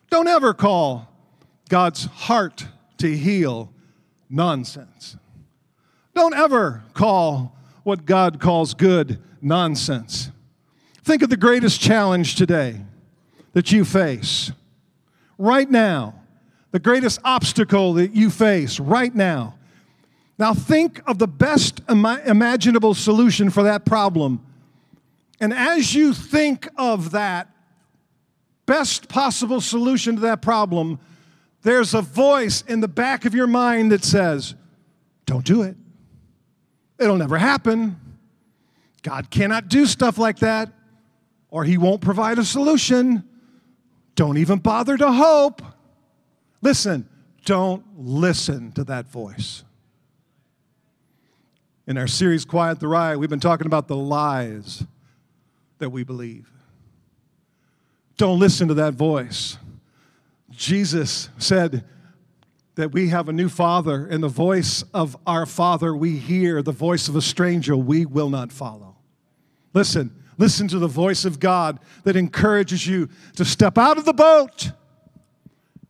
Don't 0.09 0.27
ever 0.27 0.55
call 0.55 1.07
God's 1.69 2.05
heart 2.05 2.65
to 2.97 3.15
heal 3.15 3.71
nonsense. 4.31 5.15
Don't 6.15 6.33
ever 6.33 6.81
call 6.95 7.55
what 7.83 8.05
God 8.05 8.39
calls 8.39 8.73
good 8.73 9.21
nonsense. 9.43 10.31
Think 11.03 11.21
of 11.21 11.29
the 11.29 11.37
greatest 11.37 11.79
challenge 11.79 12.33
today 12.33 12.81
that 13.53 13.71
you 13.71 13.85
face 13.85 14.51
right 15.37 15.69
now 15.69 16.20
the 16.71 16.79
greatest 16.79 17.19
obstacle 17.23 17.93
that 17.93 18.13
you 18.13 18.29
face 18.29 18.79
right 18.79 19.13
now. 19.13 19.55
Now, 20.37 20.53
think 20.53 21.01
of 21.07 21.19
the 21.19 21.27
best 21.27 21.81
imaginable 21.87 22.93
solution 22.93 23.49
for 23.49 23.63
that 23.63 23.85
problem. 23.85 24.43
And 25.39 25.53
as 25.53 25.93
you 25.93 26.13
think 26.13 26.67
of 26.77 27.11
that 27.11 27.49
best 28.65 29.07
possible 29.07 29.61
solution 29.61 30.15
to 30.15 30.21
that 30.21 30.41
problem, 30.41 30.99
there's 31.61 31.93
a 31.93 32.01
voice 32.01 32.63
in 32.67 32.79
the 32.79 32.87
back 32.87 33.25
of 33.25 33.35
your 33.35 33.47
mind 33.47 33.91
that 33.91 34.03
says, 34.03 34.55
Don't 35.25 35.45
do 35.45 35.61
it. 35.61 35.75
It'll 36.97 37.17
never 37.17 37.37
happen. 37.37 37.99
God 39.03 39.29
cannot 39.29 39.67
do 39.67 39.85
stuff 39.85 40.17
like 40.17 40.39
that, 40.39 40.71
or 41.49 41.63
He 41.65 41.77
won't 41.77 42.01
provide 42.01 42.39
a 42.39 42.45
solution. 42.45 43.27
Don't 44.15 44.37
even 44.37 44.59
bother 44.59 44.97
to 44.97 45.11
hope. 45.11 45.61
Listen, 46.61 47.09
don't 47.45 47.83
listen 47.97 48.71
to 48.73 48.83
that 48.85 49.07
voice. 49.07 49.63
In 51.87 51.97
our 51.97 52.07
series, 52.07 52.45
Quiet 52.45 52.79
the 52.79 52.87
Riot, 52.87 53.19
we've 53.19 53.29
been 53.29 53.39
talking 53.39 53.67
about 53.67 53.87
the 53.87 53.95
lies 53.95 54.85
that 55.79 55.89
we 55.89 56.03
believe. 56.03 56.49
Don't 58.17 58.39
listen 58.39 58.67
to 58.67 58.75
that 58.75 58.93
voice. 58.93 59.57
Jesus 60.51 61.29
said 61.39 61.83
that 62.75 62.91
we 62.91 63.09
have 63.09 63.27
a 63.27 63.33
new 63.33 63.49
father, 63.49 64.05
and 64.05 64.23
the 64.23 64.27
voice 64.27 64.83
of 64.93 65.17
our 65.25 65.45
father 65.45 65.95
we 65.95 66.17
hear, 66.17 66.61
the 66.61 66.71
voice 66.71 67.07
of 67.07 67.15
a 67.15 67.21
stranger 67.21 67.75
we 67.75 68.05
will 68.05 68.29
not 68.29 68.51
follow. 68.51 68.95
Listen, 69.73 70.15
listen 70.37 70.67
to 70.67 70.79
the 70.79 70.87
voice 70.87 71.25
of 71.25 71.39
God 71.39 71.79
that 72.03 72.15
encourages 72.15 72.85
you 72.85 73.09
to 73.35 73.43
step 73.43 73.77
out 73.77 73.97
of 73.97 74.05
the 74.05 74.13
boat 74.13 74.71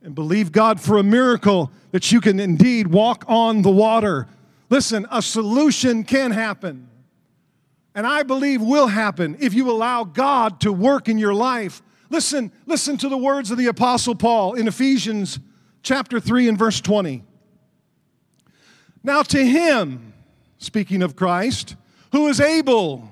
and 0.04 0.16
believe 0.16 0.52
God 0.52 0.82
for 0.82 0.98
a 0.98 1.04
miracle 1.04 1.72
that 1.92 2.12
you 2.12 2.22
can 2.22 2.40
indeed 2.40 2.88
walk 2.88 3.24
on 3.28 3.62
the 3.62 3.72
water. 3.72 4.28
Listen, 4.70 5.06
a 5.12 5.22
solution 5.22 6.04
can 6.04 6.32
happen. 6.32 6.90
And 7.94 8.08
I 8.08 8.24
believe 8.24 8.62
will 8.62 8.88
happen 8.88 9.38
if 9.40 9.54
you 9.54 9.70
allow 9.70 10.04
God 10.04 10.62
to 10.62 10.72
work 10.72 11.10
in 11.10 11.18
your 11.18 11.34
life. 11.34 11.82
Listen, 12.10 12.52
listen 12.66 12.98
to 12.98 13.10
the 13.10 13.18
words 13.18 13.52
of 13.52 13.58
the 13.58 13.68
apostle 13.68 14.16
Paul 14.16 14.54
in 14.54 14.68
Ephesians 14.68 15.40
chapter 15.84 16.20
3 16.20 16.48
and 16.48 16.58
verse 16.58 16.80
20. 16.80 17.24
Now 19.04 19.24
to 19.24 19.46
him, 19.46 20.14
speaking 20.58 21.04
of 21.04 21.16
Christ, 21.16 21.76
who 22.12 22.28
is 22.28 22.40
able 22.40 23.12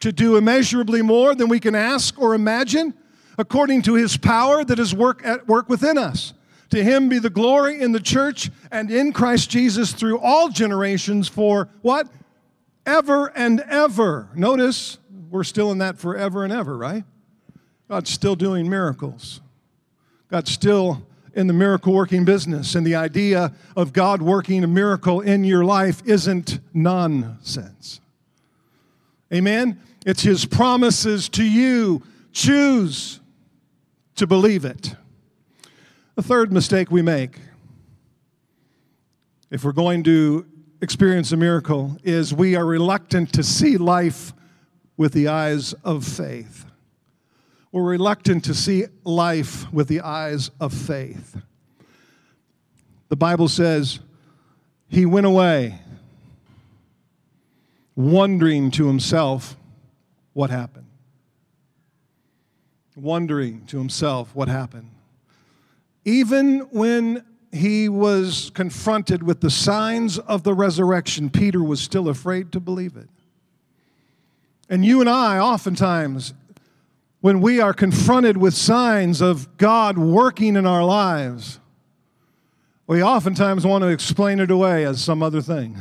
to 0.00 0.12
do 0.12 0.36
immeasurably 0.36 1.02
more 1.02 1.34
than 1.34 1.48
we 1.48 1.58
can 1.58 1.74
ask 1.74 2.18
or 2.20 2.34
imagine, 2.34 2.94
according 3.38 3.82
to 3.82 3.94
his 3.94 4.16
power 4.16 4.64
that 4.64 4.78
is 4.78 4.94
work 4.94 5.24
at 5.24 5.46
work 5.46 5.68
within 5.68 5.96
us. 5.96 6.34
To 6.70 6.82
him 6.84 7.08
be 7.08 7.18
the 7.18 7.30
glory 7.30 7.80
in 7.80 7.92
the 7.92 8.00
church 8.00 8.50
and 8.70 8.90
in 8.90 9.12
Christ 9.12 9.48
Jesus 9.48 9.92
through 9.92 10.18
all 10.18 10.50
generations 10.50 11.28
for 11.28 11.70
what? 11.80 12.08
Ever 12.84 13.28
and 13.28 13.60
ever. 13.60 14.28
Notice 14.34 14.98
we're 15.30 15.44
still 15.44 15.72
in 15.72 15.78
that 15.78 15.98
forever 15.98 16.44
and 16.44 16.52
ever, 16.52 16.76
right? 16.76 17.04
God's 17.88 18.10
still 18.10 18.36
doing 18.36 18.68
miracles. 18.68 19.40
God's 20.28 20.50
still 20.50 21.06
in 21.32 21.46
the 21.46 21.54
miracle 21.54 21.94
working 21.94 22.24
business. 22.24 22.74
And 22.74 22.86
the 22.86 22.96
idea 22.96 23.52
of 23.76 23.92
God 23.92 24.20
working 24.20 24.62
a 24.64 24.66
miracle 24.66 25.20
in 25.20 25.44
your 25.44 25.64
life 25.64 26.02
isn't 26.04 26.58
nonsense. 26.74 28.00
Amen? 29.32 29.80
It's 30.04 30.22
His 30.22 30.44
promises 30.44 31.28
to 31.30 31.44
you. 31.44 32.02
Choose 32.32 33.20
to 34.18 34.26
believe 34.26 34.64
it. 34.64 34.96
The 36.16 36.22
third 36.22 36.52
mistake 36.52 36.90
we 36.90 37.02
make, 37.02 37.38
if 39.50 39.64
we're 39.64 39.72
going 39.72 40.02
to 40.04 40.44
experience 40.82 41.30
a 41.30 41.36
miracle, 41.36 41.96
is 42.02 42.34
we 42.34 42.56
are 42.56 42.66
reluctant 42.66 43.32
to 43.34 43.44
see 43.44 43.76
life 43.76 44.32
with 44.96 45.12
the 45.12 45.28
eyes 45.28 45.72
of 45.84 46.04
faith. 46.04 46.66
We're 47.70 47.84
reluctant 47.84 48.44
to 48.46 48.54
see 48.54 48.86
life 49.04 49.72
with 49.72 49.86
the 49.86 50.00
eyes 50.00 50.50
of 50.60 50.72
faith. 50.74 51.36
The 53.08 53.16
Bible 53.16 53.46
says, 53.46 54.00
He 54.88 55.06
went 55.06 55.26
away 55.26 55.78
wondering 57.94 58.72
to 58.72 58.86
himself 58.88 59.56
what 60.32 60.50
happened 60.50 60.87
wondering 62.98 63.64
to 63.66 63.78
himself 63.78 64.34
what 64.34 64.48
happened. 64.48 64.90
Even 66.04 66.60
when 66.70 67.24
he 67.52 67.88
was 67.88 68.50
confronted 68.54 69.22
with 69.22 69.40
the 69.40 69.50
signs 69.50 70.18
of 70.18 70.42
the 70.42 70.54
resurrection, 70.54 71.30
Peter 71.30 71.62
was 71.62 71.80
still 71.80 72.08
afraid 72.08 72.52
to 72.52 72.60
believe 72.60 72.96
it. 72.96 73.08
And 74.68 74.84
you 74.84 75.00
and 75.00 75.08
I, 75.08 75.38
oftentimes, 75.38 76.34
when 77.20 77.40
we 77.40 77.60
are 77.60 77.72
confronted 77.72 78.36
with 78.36 78.54
signs 78.54 79.20
of 79.20 79.56
God 79.56 79.98
working 79.98 80.56
in 80.56 80.66
our 80.66 80.84
lives, 80.84 81.58
we 82.86 83.02
oftentimes 83.02 83.66
want 83.66 83.82
to 83.82 83.88
explain 83.88 84.40
it 84.40 84.50
away 84.50 84.84
as 84.84 85.02
some 85.02 85.22
other 85.22 85.40
thing. 85.40 85.76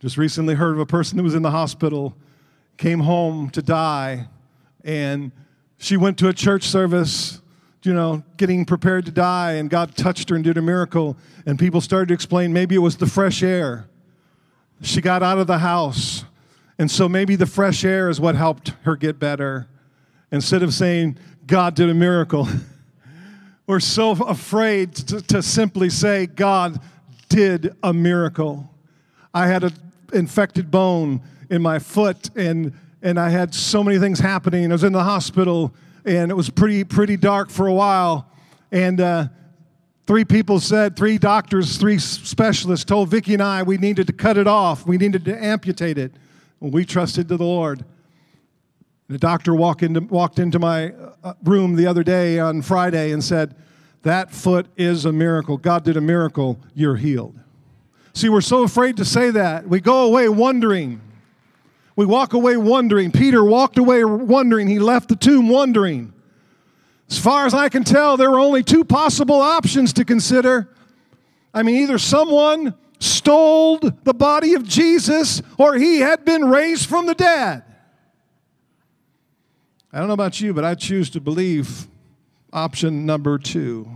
Just 0.00 0.16
recently 0.16 0.54
heard 0.54 0.72
of 0.72 0.80
a 0.80 0.86
person 0.86 1.18
who 1.18 1.24
was 1.24 1.34
in 1.34 1.42
the 1.42 1.50
hospital, 1.50 2.16
came 2.76 3.00
home 3.00 3.50
to 3.50 3.60
die, 3.60 4.28
and 4.88 5.32
she 5.76 5.98
went 5.98 6.16
to 6.16 6.28
a 6.28 6.32
church 6.32 6.62
service, 6.62 7.42
you 7.82 7.92
know, 7.92 8.22
getting 8.38 8.64
prepared 8.64 9.04
to 9.04 9.12
die, 9.12 9.52
and 9.52 9.68
God 9.68 9.94
touched 9.94 10.30
her 10.30 10.34
and 10.34 10.42
did 10.42 10.56
a 10.56 10.62
miracle. 10.62 11.14
And 11.44 11.58
people 11.58 11.82
started 11.82 12.08
to 12.08 12.14
explain 12.14 12.54
maybe 12.54 12.74
it 12.74 12.78
was 12.78 12.96
the 12.96 13.06
fresh 13.06 13.42
air. 13.42 13.86
She 14.80 15.02
got 15.02 15.22
out 15.22 15.36
of 15.36 15.46
the 15.46 15.58
house, 15.58 16.24
and 16.78 16.90
so 16.90 17.06
maybe 17.06 17.36
the 17.36 17.44
fresh 17.44 17.84
air 17.84 18.08
is 18.08 18.18
what 18.18 18.34
helped 18.34 18.70
her 18.84 18.96
get 18.96 19.18
better. 19.18 19.68
Instead 20.32 20.62
of 20.62 20.72
saying, 20.72 21.18
God 21.46 21.74
did 21.74 21.90
a 21.90 21.94
miracle, 21.94 22.48
we're 23.66 23.80
so 23.80 24.12
afraid 24.12 24.94
to, 24.94 25.20
to 25.20 25.42
simply 25.42 25.90
say, 25.90 26.24
God 26.26 26.80
did 27.28 27.74
a 27.82 27.92
miracle. 27.92 28.70
I 29.34 29.48
had 29.48 29.64
an 29.64 29.74
infected 30.14 30.70
bone 30.70 31.20
in 31.50 31.60
my 31.60 31.78
foot, 31.78 32.30
and 32.34 32.72
and 33.02 33.18
I 33.18 33.28
had 33.30 33.54
so 33.54 33.84
many 33.84 33.98
things 33.98 34.18
happening. 34.18 34.70
I 34.70 34.74
was 34.74 34.84
in 34.84 34.92
the 34.92 35.04
hospital, 35.04 35.74
and 36.04 36.30
it 36.30 36.34
was 36.34 36.50
pretty 36.50 36.84
pretty 36.84 37.16
dark 37.16 37.50
for 37.50 37.66
a 37.66 37.74
while. 37.74 38.30
And 38.70 39.00
uh, 39.00 39.28
three 40.06 40.24
people 40.24 40.60
said, 40.60 40.96
three 40.96 41.18
doctors, 41.18 41.76
three 41.76 41.98
specialists 41.98 42.84
told 42.84 43.08
Vicki 43.08 43.34
and 43.34 43.42
I 43.42 43.62
we 43.62 43.78
needed 43.78 44.06
to 44.08 44.12
cut 44.12 44.36
it 44.36 44.46
off. 44.46 44.86
We 44.86 44.98
needed 44.98 45.24
to 45.26 45.44
amputate 45.44 45.98
it. 45.98 46.12
And 46.60 46.72
we 46.72 46.84
trusted 46.84 47.28
to 47.28 47.36
the 47.36 47.44
Lord. 47.44 47.84
The 49.08 49.18
doctor 49.18 49.54
walked 49.54 49.82
into, 49.82 50.00
walked 50.00 50.38
into 50.38 50.58
my 50.58 50.92
uh, 51.24 51.34
room 51.44 51.76
the 51.76 51.86
other 51.86 52.02
day 52.02 52.38
on 52.38 52.60
Friday 52.60 53.12
and 53.12 53.24
said, 53.24 53.54
That 54.02 54.32
foot 54.32 54.66
is 54.76 55.06
a 55.06 55.12
miracle. 55.12 55.56
God 55.56 55.84
did 55.84 55.96
a 55.96 56.00
miracle. 56.00 56.60
You're 56.74 56.96
healed. 56.96 57.38
See, 58.12 58.28
we're 58.28 58.40
so 58.42 58.64
afraid 58.64 58.96
to 58.98 59.04
say 59.04 59.30
that. 59.30 59.66
We 59.66 59.80
go 59.80 60.04
away 60.06 60.28
wondering. 60.28 61.00
We 61.98 62.06
walk 62.06 62.32
away 62.32 62.56
wondering. 62.56 63.10
Peter 63.10 63.42
walked 63.42 63.76
away 63.76 64.04
wondering. 64.04 64.68
He 64.68 64.78
left 64.78 65.08
the 65.08 65.16
tomb 65.16 65.48
wondering. 65.48 66.12
As 67.10 67.18
far 67.18 67.44
as 67.44 67.54
I 67.54 67.68
can 67.68 67.82
tell, 67.82 68.16
there 68.16 68.30
were 68.30 68.38
only 68.38 68.62
two 68.62 68.84
possible 68.84 69.40
options 69.40 69.92
to 69.94 70.04
consider. 70.04 70.68
I 71.52 71.64
mean, 71.64 71.74
either 71.82 71.98
someone 71.98 72.74
stole 73.00 73.78
the 73.78 74.14
body 74.14 74.54
of 74.54 74.62
Jesus 74.62 75.42
or 75.58 75.74
he 75.74 75.98
had 75.98 76.24
been 76.24 76.44
raised 76.44 76.88
from 76.88 77.06
the 77.06 77.16
dead. 77.16 77.64
I 79.92 79.98
don't 79.98 80.06
know 80.06 80.14
about 80.14 80.40
you, 80.40 80.54
but 80.54 80.64
I 80.64 80.76
choose 80.76 81.10
to 81.10 81.20
believe 81.20 81.88
option 82.52 83.06
number 83.06 83.38
two. 83.38 83.90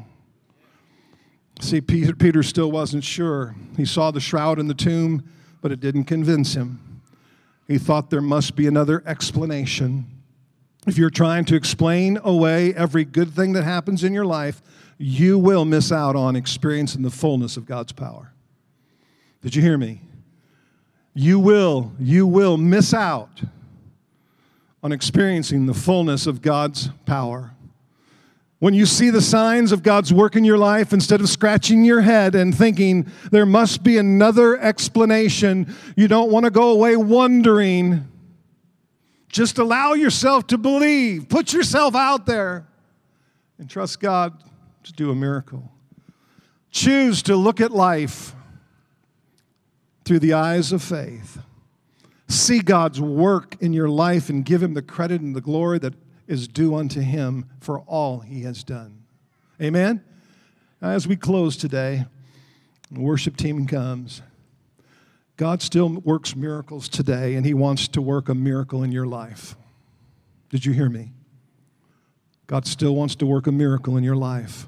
See, 1.61 1.81
Peter, 1.81 2.17
Peter 2.17 2.43
still 2.43 2.73
wasn't 2.73 3.05
sure. 3.05 3.55
He 3.77 3.85
saw 3.85 4.11
the 4.11 4.19
shroud 4.19 4.59
in 4.59 4.67
the 4.67 4.75
tomb, 4.75 5.23
but 5.61 5.71
it 5.71 5.79
didn't 5.79 6.07
convince 6.07 6.55
him. 6.55 6.92
He 7.67 7.79
thought 7.79 8.11
there 8.11 8.21
must 8.21 8.57
be 8.57 8.67
another 8.67 9.03
explanation. 9.07 10.07
If 10.87 10.99
you're 10.99 11.11
trying 11.11 11.45
to 11.47 11.55
explain 11.55 12.19
away 12.23 12.75
every 12.75 13.05
good 13.05 13.33
thing 13.33 13.53
that 13.53 13.63
happens 13.63 14.03
in 14.03 14.13
your 14.13 14.25
life, 14.25 14.61
you 14.99 15.39
will 15.39 15.65
miss 15.65 15.93
out 15.93 16.17
on 16.17 16.37
experiencing 16.37 17.03
the 17.03 17.11
fullness 17.11 17.57
of 17.57 17.67
God's 17.67 17.93
power. 17.93 18.33
Did 19.43 19.55
you 19.55 19.63
hear 19.63 19.79
me? 19.79 20.01
You 21.15 21.39
will, 21.39 21.93
you 21.99 22.27
will 22.27 22.57
miss 22.57 22.93
out 22.95 23.43
on 24.83 24.93
experiencing 24.93 25.67
the 25.67 25.75
fullness 25.75 26.27
of 26.27 26.43
God's 26.43 26.89
power. 27.07 27.52
When 28.63 28.75
you 28.75 28.87
see 28.87 29.11
the 29.11 29.21
signs 29.21 29.73
of 29.73 29.83
God's 29.83 30.15
work 30.15 30.37
in 30.37 30.45
your 30.45 30.57
life, 30.57 30.93
instead 30.93 31.21
of 31.21 31.29
scratching 31.29 31.85
your 31.85 32.01
head 32.01 32.37
and 32.37 32.57
thinking 32.57 33.11
there 33.33 33.45
must 33.45 33.83
be 33.83 33.99
another 33.99 34.57
explanation, 34.57 35.75
you 35.97 36.07
don't 36.07 36.31
want 36.31 36.45
to 36.45 36.51
go 36.53 36.71
away 36.71 36.95
wondering. 36.95 38.07
Just 39.29 39.59
allow 39.59 39.95
yourself 39.95 40.47
to 40.47 40.59
believe. 40.59 41.29
Put 41.29 41.53
yourself 41.53 41.97
out 41.97 42.25
there 42.25 42.69
and 43.59 43.69
trust 43.69 43.99
God 43.99 44.41
to 44.85 44.93
do 44.93 45.11
a 45.11 45.15
miracle. 45.17 45.73
Choose 46.71 47.21
to 47.25 47.35
look 47.35 47.61
at 47.61 47.73
life 47.73 48.33
through 50.05 50.21
the 50.21 50.35
eyes 50.35 50.71
of 50.71 50.85
faith. 50.85 51.41
See 52.29 52.61
God's 52.61 53.01
work 53.01 53.57
in 53.61 53.73
your 53.73 53.89
life 53.89 54.29
and 54.29 54.45
give 54.45 54.63
Him 54.63 54.75
the 54.75 54.83
credit 54.83 55.21
and 55.21 55.35
the 55.35 55.41
glory 55.41 55.81
that 55.81 55.95
is 56.27 56.49
due 56.49 56.75
unto 56.75 57.01
him 57.01 57.47
for 57.61 57.81
all 57.81 58.21
he 58.21 58.43
has 58.43 58.65
done. 58.65 59.03
Amen? 59.61 60.03
As 60.81 61.07
we 61.07 61.17
close 61.17 61.57
today, 61.57 62.05
the 62.91 63.01
worship 63.01 63.37
team 63.37 63.67
comes. 63.67 64.23
God 65.37 65.63
still 65.63 65.89
works 65.89 66.37
miracles 66.37 66.89
today, 66.89 67.35
and 67.35 67.47
he 67.47 67.55
wants 67.55 67.89
to 67.89 68.03
work 68.03 68.29
a 68.29 68.35
miracle 68.35 68.83
in 68.83 68.93
your 68.93 69.07
life. 69.07 69.57
Did 70.51 70.67
you 70.67 70.73
hear 70.73 70.89
me? 70.89 71.13
God 72.47 72.67
still 72.67 72.95
wants 72.95 73.15
to 73.17 73.27
work 73.27 73.47
a 73.47 73.53
miracle 73.53 73.97
in 73.97 74.05
your 74.05 74.17
life. 74.17 74.67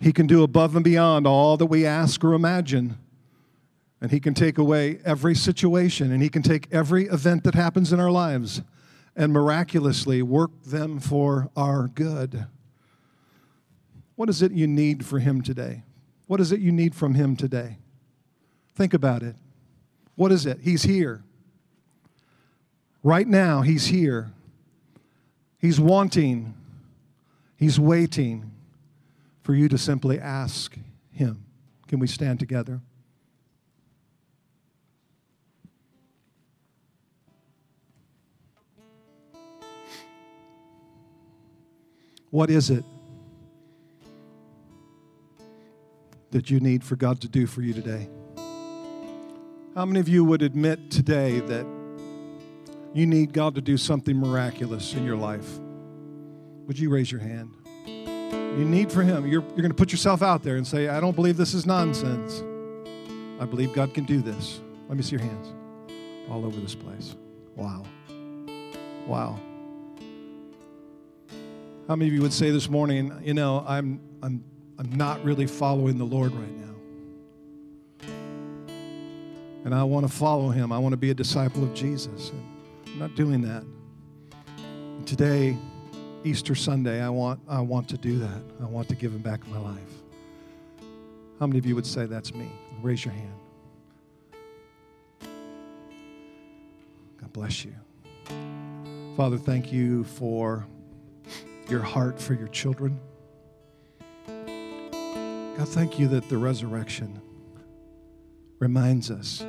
He 0.00 0.12
can 0.12 0.26
do 0.26 0.42
above 0.42 0.74
and 0.74 0.84
beyond 0.84 1.26
all 1.26 1.56
that 1.56 1.66
we 1.66 1.86
ask 1.86 2.22
or 2.24 2.34
imagine. 2.34 2.98
And 4.00 4.10
He 4.10 4.20
can 4.20 4.34
take 4.34 4.58
away 4.58 5.00
every 5.04 5.34
situation, 5.34 6.12
and 6.12 6.22
He 6.22 6.28
can 6.28 6.42
take 6.42 6.68
every 6.72 7.06
event 7.06 7.44
that 7.44 7.54
happens 7.54 7.92
in 7.92 8.00
our 8.00 8.10
lives 8.10 8.62
and 9.16 9.32
miraculously 9.32 10.22
work 10.22 10.50
them 10.64 10.98
for 11.00 11.50
our 11.56 11.88
good. 11.88 12.46
What 14.16 14.28
is 14.28 14.42
it 14.42 14.52
you 14.52 14.66
need 14.66 15.04
for 15.04 15.18
Him 15.18 15.42
today? 15.42 15.82
What 16.26 16.40
is 16.40 16.52
it 16.52 16.60
you 16.60 16.72
need 16.72 16.94
from 16.94 17.14
Him 17.14 17.36
today? 17.36 17.78
Think 18.74 18.94
about 18.94 19.22
it. 19.22 19.36
What 20.14 20.32
is 20.32 20.46
it? 20.46 20.60
He's 20.62 20.82
here. 20.82 21.22
Right 23.02 23.26
now, 23.26 23.62
He's 23.62 23.86
here. 23.86 24.32
He's 25.58 25.80
wanting, 25.80 26.54
He's 27.56 27.78
waiting 27.78 28.50
for 29.42 29.54
you 29.54 29.68
to 29.68 29.78
simply 29.78 30.18
ask 30.18 30.76
Him. 31.12 31.44
Can 31.86 31.98
we 31.98 32.06
stand 32.06 32.38
together? 32.38 32.80
What 42.30 42.50
is 42.50 42.70
it 42.70 42.84
that 46.30 46.50
you 46.50 46.60
need 46.60 46.84
for 46.84 46.96
God 46.96 47.20
to 47.22 47.28
do 47.28 47.46
for 47.46 47.62
you 47.62 47.72
today? 47.72 48.08
How 49.74 49.86
many 49.86 50.00
of 50.00 50.08
you 50.08 50.24
would 50.24 50.42
admit 50.42 50.90
today 50.90 51.40
that 51.40 51.66
you 52.92 53.06
need 53.06 53.32
God 53.32 53.54
to 53.54 53.60
do 53.60 53.76
something 53.76 54.16
miraculous 54.16 54.92
in 54.94 55.04
your 55.04 55.16
life? 55.16 55.58
Would 56.66 56.78
you 56.78 56.90
raise 56.90 57.10
your 57.10 57.20
hand? 57.20 57.50
You 57.86 58.64
need 58.64 58.90
for 58.90 59.02
Him. 59.02 59.26
You're, 59.26 59.42
you're 59.42 59.56
going 59.56 59.68
to 59.68 59.74
put 59.74 59.92
yourself 59.92 60.20
out 60.20 60.42
there 60.42 60.56
and 60.56 60.66
say, 60.66 60.88
I 60.88 61.00
don't 61.00 61.14
believe 61.14 61.36
this 61.36 61.54
is 61.54 61.64
nonsense. 61.64 62.42
I 63.40 63.46
believe 63.46 63.72
God 63.72 63.94
can 63.94 64.04
do 64.04 64.20
this. 64.20 64.60
Let 64.88 64.96
me 64.96 65.02
see 65.02 65.12
your 65.12 65.20
hands 65.24 65.54
all 66.28 66.44
over 66.44 66.60
this 66.60 66.74
place. 66.74 67.14
Wow. 67.54 67.84
Wow. 69.06 69.38
How 71.88 71.96
many 71.96 72.08
of 72.10 72.14
you 72.14 72.20
would 72.20 72.34
say 72.34 72.50
this 72.50 72.68
morning, 72.68 73.18
you 73.24 73.32
know, 73.32 73.64
I'm, 73.66 73.98
I'm, 74.22 74.44
I'm 74.78 74.92
not 74.92 75.24
really 75.24 75.46
following 75.46 75.96
the 75.96 76.04
Lord 76.04 76.32
right 76.34 76.54
now? 76.54 76.74
And 79.64 79.74
I 79.74 79.84
want 79.84 80.06
to 80.06 80.12
follow 80.12 80.50
him. 80.50 80.70
I 80.70 80.78
want 80.78 80.92
to 80.92 80.98
be 80.98 81.08
a 81.08 81.14
disciple 81.14 81.64
of 81.64 81.72
Jesus. 81.72 82.28
And 82.28 82.44
I'm 82.88 82.98
not 82.98 83.14
doing 83.14 83.40
that. 83.40 83.64
And 84.66 85.08
today, 85.08 85.56
Easter 86.24 86.54
Sunday, 86.54 87.00
I 87.00 87.08
want, 87.08 87.40
I 87.48 87.62
want 87.62 87.88
to 87.88 87.96
do 87.96 88.18
that. 88.18 88.42
I 88.60 88.66
want 88.66 88.90
to 88.90 88.94
give 88.94 89.12
him 89.14 89.22
back 89.22 89.48
my 89.48 89.58
life. 89.58 89.94
How 91.40 91.46
many 91.46 91.58
of 91.58 91.64
you 91.64 91.74
would 91.74 91.86
say 91.86 92.04
that's 92.04 92.34
me? 92.34 92.52
Raise 92.82 93.02
your 93.02 93.14
hand. 93.14 93.32
God 97.18 97.32
bless 97.32 97.64
you. 97.64 97.74
Father, 99.16 99.38
thank 99.38 99.72
you 99.72 100.04
for 100.04 100.66
your 101.70 101.82
heart 101.82 102.20
for 102.20 102.34
your 102.34 102.48
children. 102.48 102.98
God, 104.26 105.68
thank 105.68 105.98
you 105.98 106.08
that 106.08 106.28
the 106.28 106.38
resurrection 106.38 107.20
reminds 108.58 109.10
us 109.10 109.44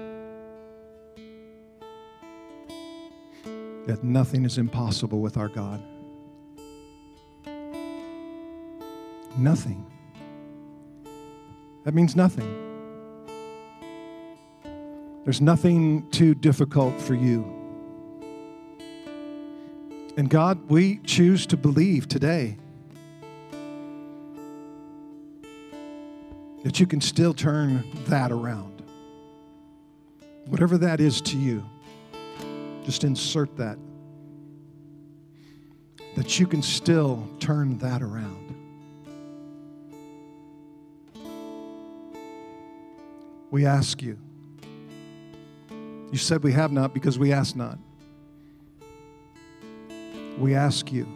that 3.85 4.03
nothing 4.03 4.45
is 4.45 4.57
impossible 4.57 5.19
with 5.19 5.37
our 5.37 5.47
God. 5.47 5.81
Nothing. 9.37 9.85
That 11.85 11.93
means 11.93 12.15
nothing. 12.15 12.65
There's 15.23 15.41
nothing 15.41 16.09
too 16.09 16.33
difficult 16.33 16.99
for 16.99 17.13
you. 17.13 17.58
And 20.19 20.29
God, 20.29 20.69
we 20.69 20.97
choose 21.05 21.45
to 21.45 21.55
believe 21.55 22.09
today 22.09 22.57
that 26.65 26.77
you 26.77 26.85
can 26.85 26.99
still 26.99 27.33
turn 27.33 27.85
that 28.07 28.29
around. 28.29 28.83
Whatever 30.47 30.77
that 30.79 30.99
is 30.99 31.21
to 31.21 31.37
you, 31.37 31.63
just 32.83 33.05
insert 33.05 33.55
that. 33.55 33.77
That 36.17 36.37
you 36.37 36.47
can 36.47 36.63
still 36.63 37.25
turn 37.39 37.77
that 37.77 38.01
around. 38.01 38.53
We 43.51 43.65
ask 43.65 44.01
you. 44.01 44.19
You 46.11 46.17
said 46.17 46.43
we 46.43 46.51
have 46.51 46.73
not 46.73 46.93
because 46.93 47.17
we 47.17 47.31
ask 47.31 47.55
not 47.55 47.79
we 50.39 50.55
ask 50.55 50.91
you. 50.91 51.07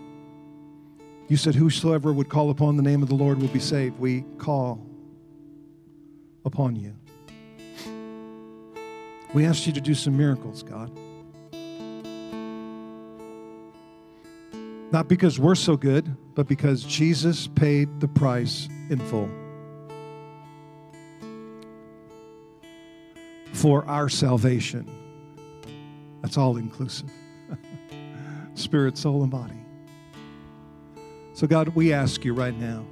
You 1.29 1.37
said, 1.37 1.55
Whosoever 1.55 2.11
would 2.11 2.29
call 2.29 2.49
upon 2.49 2.77
the 2.77 2.83
name 2.83 3.01
of 3.01 3.09
the 3.09 3.15
Lord 3.15 3.39
will 3.39 3.47
be 3.47 3.59
saved. 3.59 3.97
We 3.99 4.23
call 4.37 4.85
upon 6.45 6.75
you. 6.75 6.93
We 9.33 9.45
ask 9.45 9.65
you 9.65 9.73
to 9.73 9.81
do 9.81 9.95
some 9.95 10.15
miracles, 10.15 10.61
God. 10.61 10.91
Not 14.91 15.07
because 15.07 15.39
we're 15.39 15.55
so 15.55 15.75
good, 15.75 16.15
but 16.35 16.47
because 16.47 16.83
Jesus 16.83 17.47
paid 17.47 17.99
the 17.99 18.07
price 18.07 18.69
in 18.89 18.99
full 18.99 19.29
for 23.53 23.85
our 23.85 24.09
salvation. 24.09 24.87
That's 26.21 26.37
all 26.37 26.57
inclusive 26.57 27.09
spirit, 28.55 28.97
soul, 28.97 29.23
and 29.23 29.31
body. 29.31 29.53
So, 31.33 31.47
God, 31.47 31.69
we 31.69 31.93
ask 31.93 32.23
you 32.23 32.33
right 32.33 32.57
now 32.57 32.85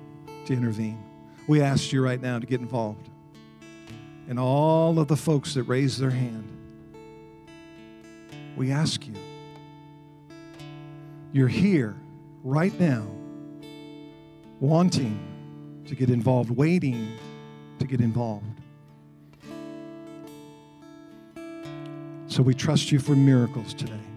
to 0.45 0.53
intervene. 0.53 1.01
We 1.47 1.61
ask 1.61 1.91
you 1.91 2.03
right 2.03 2.21
now 2.21 2.39
to 2.39 2.45
get 2.45 2.59
involved. 2.59 3.09
And 4.27 4.39
all 4.39 4.99
of 4.99 5.07
the 5.07 5.17
folks 5.17 5.53
that 5.53 5.63
raise 5.63 5.97
their 5.97 6.09
hand, 6.09 6.47
we 8.55 8.71
ask 8.71 9.05
you. 9.05 9.13
You're 11.33 11.47
here 11.47 11.95
right 12.43 12.77
now, 12.79 13.05
wanting 14.59 15.19
to 15.85 15.95
get 15.95 16.09
involved, 16.09 16.49
waiting 16.49 17.17
to 17.79 17.85
get 17.85 18.01
involved. 18.01 18.45
So 22.27 22.43
we 22.43 22.53
trust 22.53 22.91
you 22.91 22.99
for 22.99 23.15
miracles 23.15 23.73
today 23.73 24.10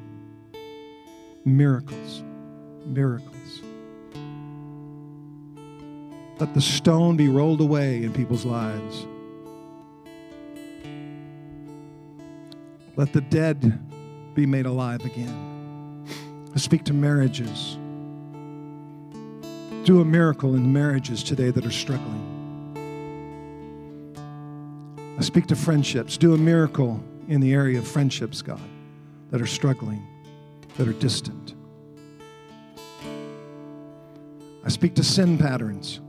miracles, 1.44 2.22
miracles. 2.86 3.60
Let 6.38 6.54
the 6.54 6.60
stone 6.60 7.16
be 7.16 7.28
rolled 7.28 7.60
away 7.60 8.02
in 8.02 8.12
people's 8.12 8.44
lives. 8.44 9.06
Let 12.96 13.12
the 13.12 13.20
dead 13.20 13.80
be 14.34 14.46
made 14.46 14.66
alive 14.66 15.04
again. 15.04 16.04
I 16.54 16.58
speak 16.58 16.84
to 16.84 16.92
marriages. 16.92 17.78
Do 19.84 20.00
a 20.00 20.04
miracle 20.04 20.54
in 20.54 20.72
marriages 20.72 21.22
today 21.22 21.50
that 21.50 21.66
are 21.66 21.70
struggling. 21.70 22.30
I 25.18 25.22
speak 25.22 25.46
to 25.48 25.56
friendships. 25.56 26.16
Do 26.16 26.34
a 26.34 26.38
miracle 26.38 27.02
in 27.28 27.40
the 27.40 27.52
area 27.52 27.78
of 27.78 27.86
friendships, 27.86 28.42
God, 28.42 28.60
that 29.30 29.40
are 29.40 29.46
struggling 29.46 30.06
that 30.76 30.88
are 30.88 30.92
distant. 30.94 31.54
I 34.64 34.68
speak 34.68 34.94
to 34.94 35.04
sin 35.04 35.36
patterns, 35.36 36.00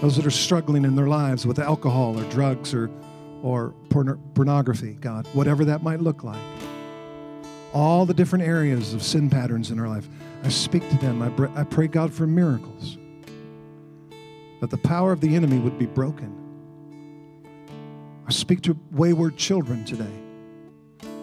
those 0.00 0.16
that 0.16 0.26
are 0.26 0.30
struggling 0.30 0.84
in 0.84 0.94
their 0.94 1.08
lives 1.08 1.44
with 1.44 1.58
alcohol 1.58 2.18
or 2.18 2.24
drugs 2.30 2.72
or, 2.72 2.88
or 3.42 3.74
pornography, 3.90 4.92
God, 5.00 5.26
whatever 5.32 5.64
that 5.64 5.82
might 5.82 6.00
look 6.00 6.22
like. 6.22 6.40
All 7.72 8.06
the 8.06 8.14
different 8.14 8.44
areas 8.44 8.94
of 8.94 9.02
sin 9.02 9.28
patterns 9.28 9.70
in 9.70 9.78
our 9.78 9.88
life. 9.88 10.08
I 10.42 10.48
speak 10.48 10.88
to 10.88 10.96
them. 10.96 11.22
I, 11.22 11.60
I 11.60 11.64
pray, 11.64 11.88
God, 11.88 12.12
for 12.12 12.26
miracles. 12.26 12.96
That 14.60 14.70
the 14.70 14.78
power 14.78 15.12
of 15.12 15.20
the 15.20 15.34
enemy 15.34 15.58
would 15.58 15.78
be 15.78 15.86
broken. 15.86 16.36
I 18.26 18.32
speak 18.32 18.62
to 18.62 18.76
wayward 18.92 19.36
children 19.36 19.84
today, 19.84 20.12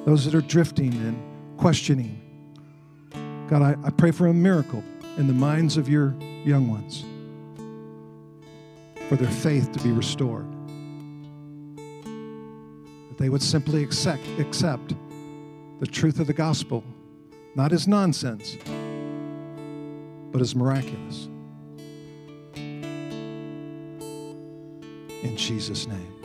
those 0.06 0.26
that 0.26 0.36
are 0.36 0.42
drifting 0.42 0.94
and 0.94 1.37
questioning. 1.58 2.22
God, 3.50 3.62
I, 3.62 3.76
I 3.84 3.90
pray 3.90 4.12
for 4.12 4.28
a 4.28 4.34
miracle 4.34 4.84
in 5.18 5.28
the 5.28 5.34
minds 5.34 5.78
of 5.78 5.90
your 5.90 6.14
young 6.46 6.70
ones, 6.70 7.04
for 9.10 9.16
their 9.16 9.32
faith 9.32 9.72
to 9.72 9.84
be 9.84 9.92
restored. 9.92 10.46
That 13.10 13.18
they 13.18 13.30
would 13.30 13.42
simply 13.42 13.84
accept, 13.84 14.28
accept 14.40 14.94
the 15.80 15.88
truth 15.88 16.20
of 16.20 16.28
the 16.28 16.34
gospel, 16.34 16.84
not 17.56 17.72
as 17.72 17.88
nonsense, 17.88 18.58
but 20.32 20.42
as 20.42 20.56
miraculous. 20.56 21.30
In 25.24 25.36
Jesus' 25.36 25.88
name. 25.88 26.17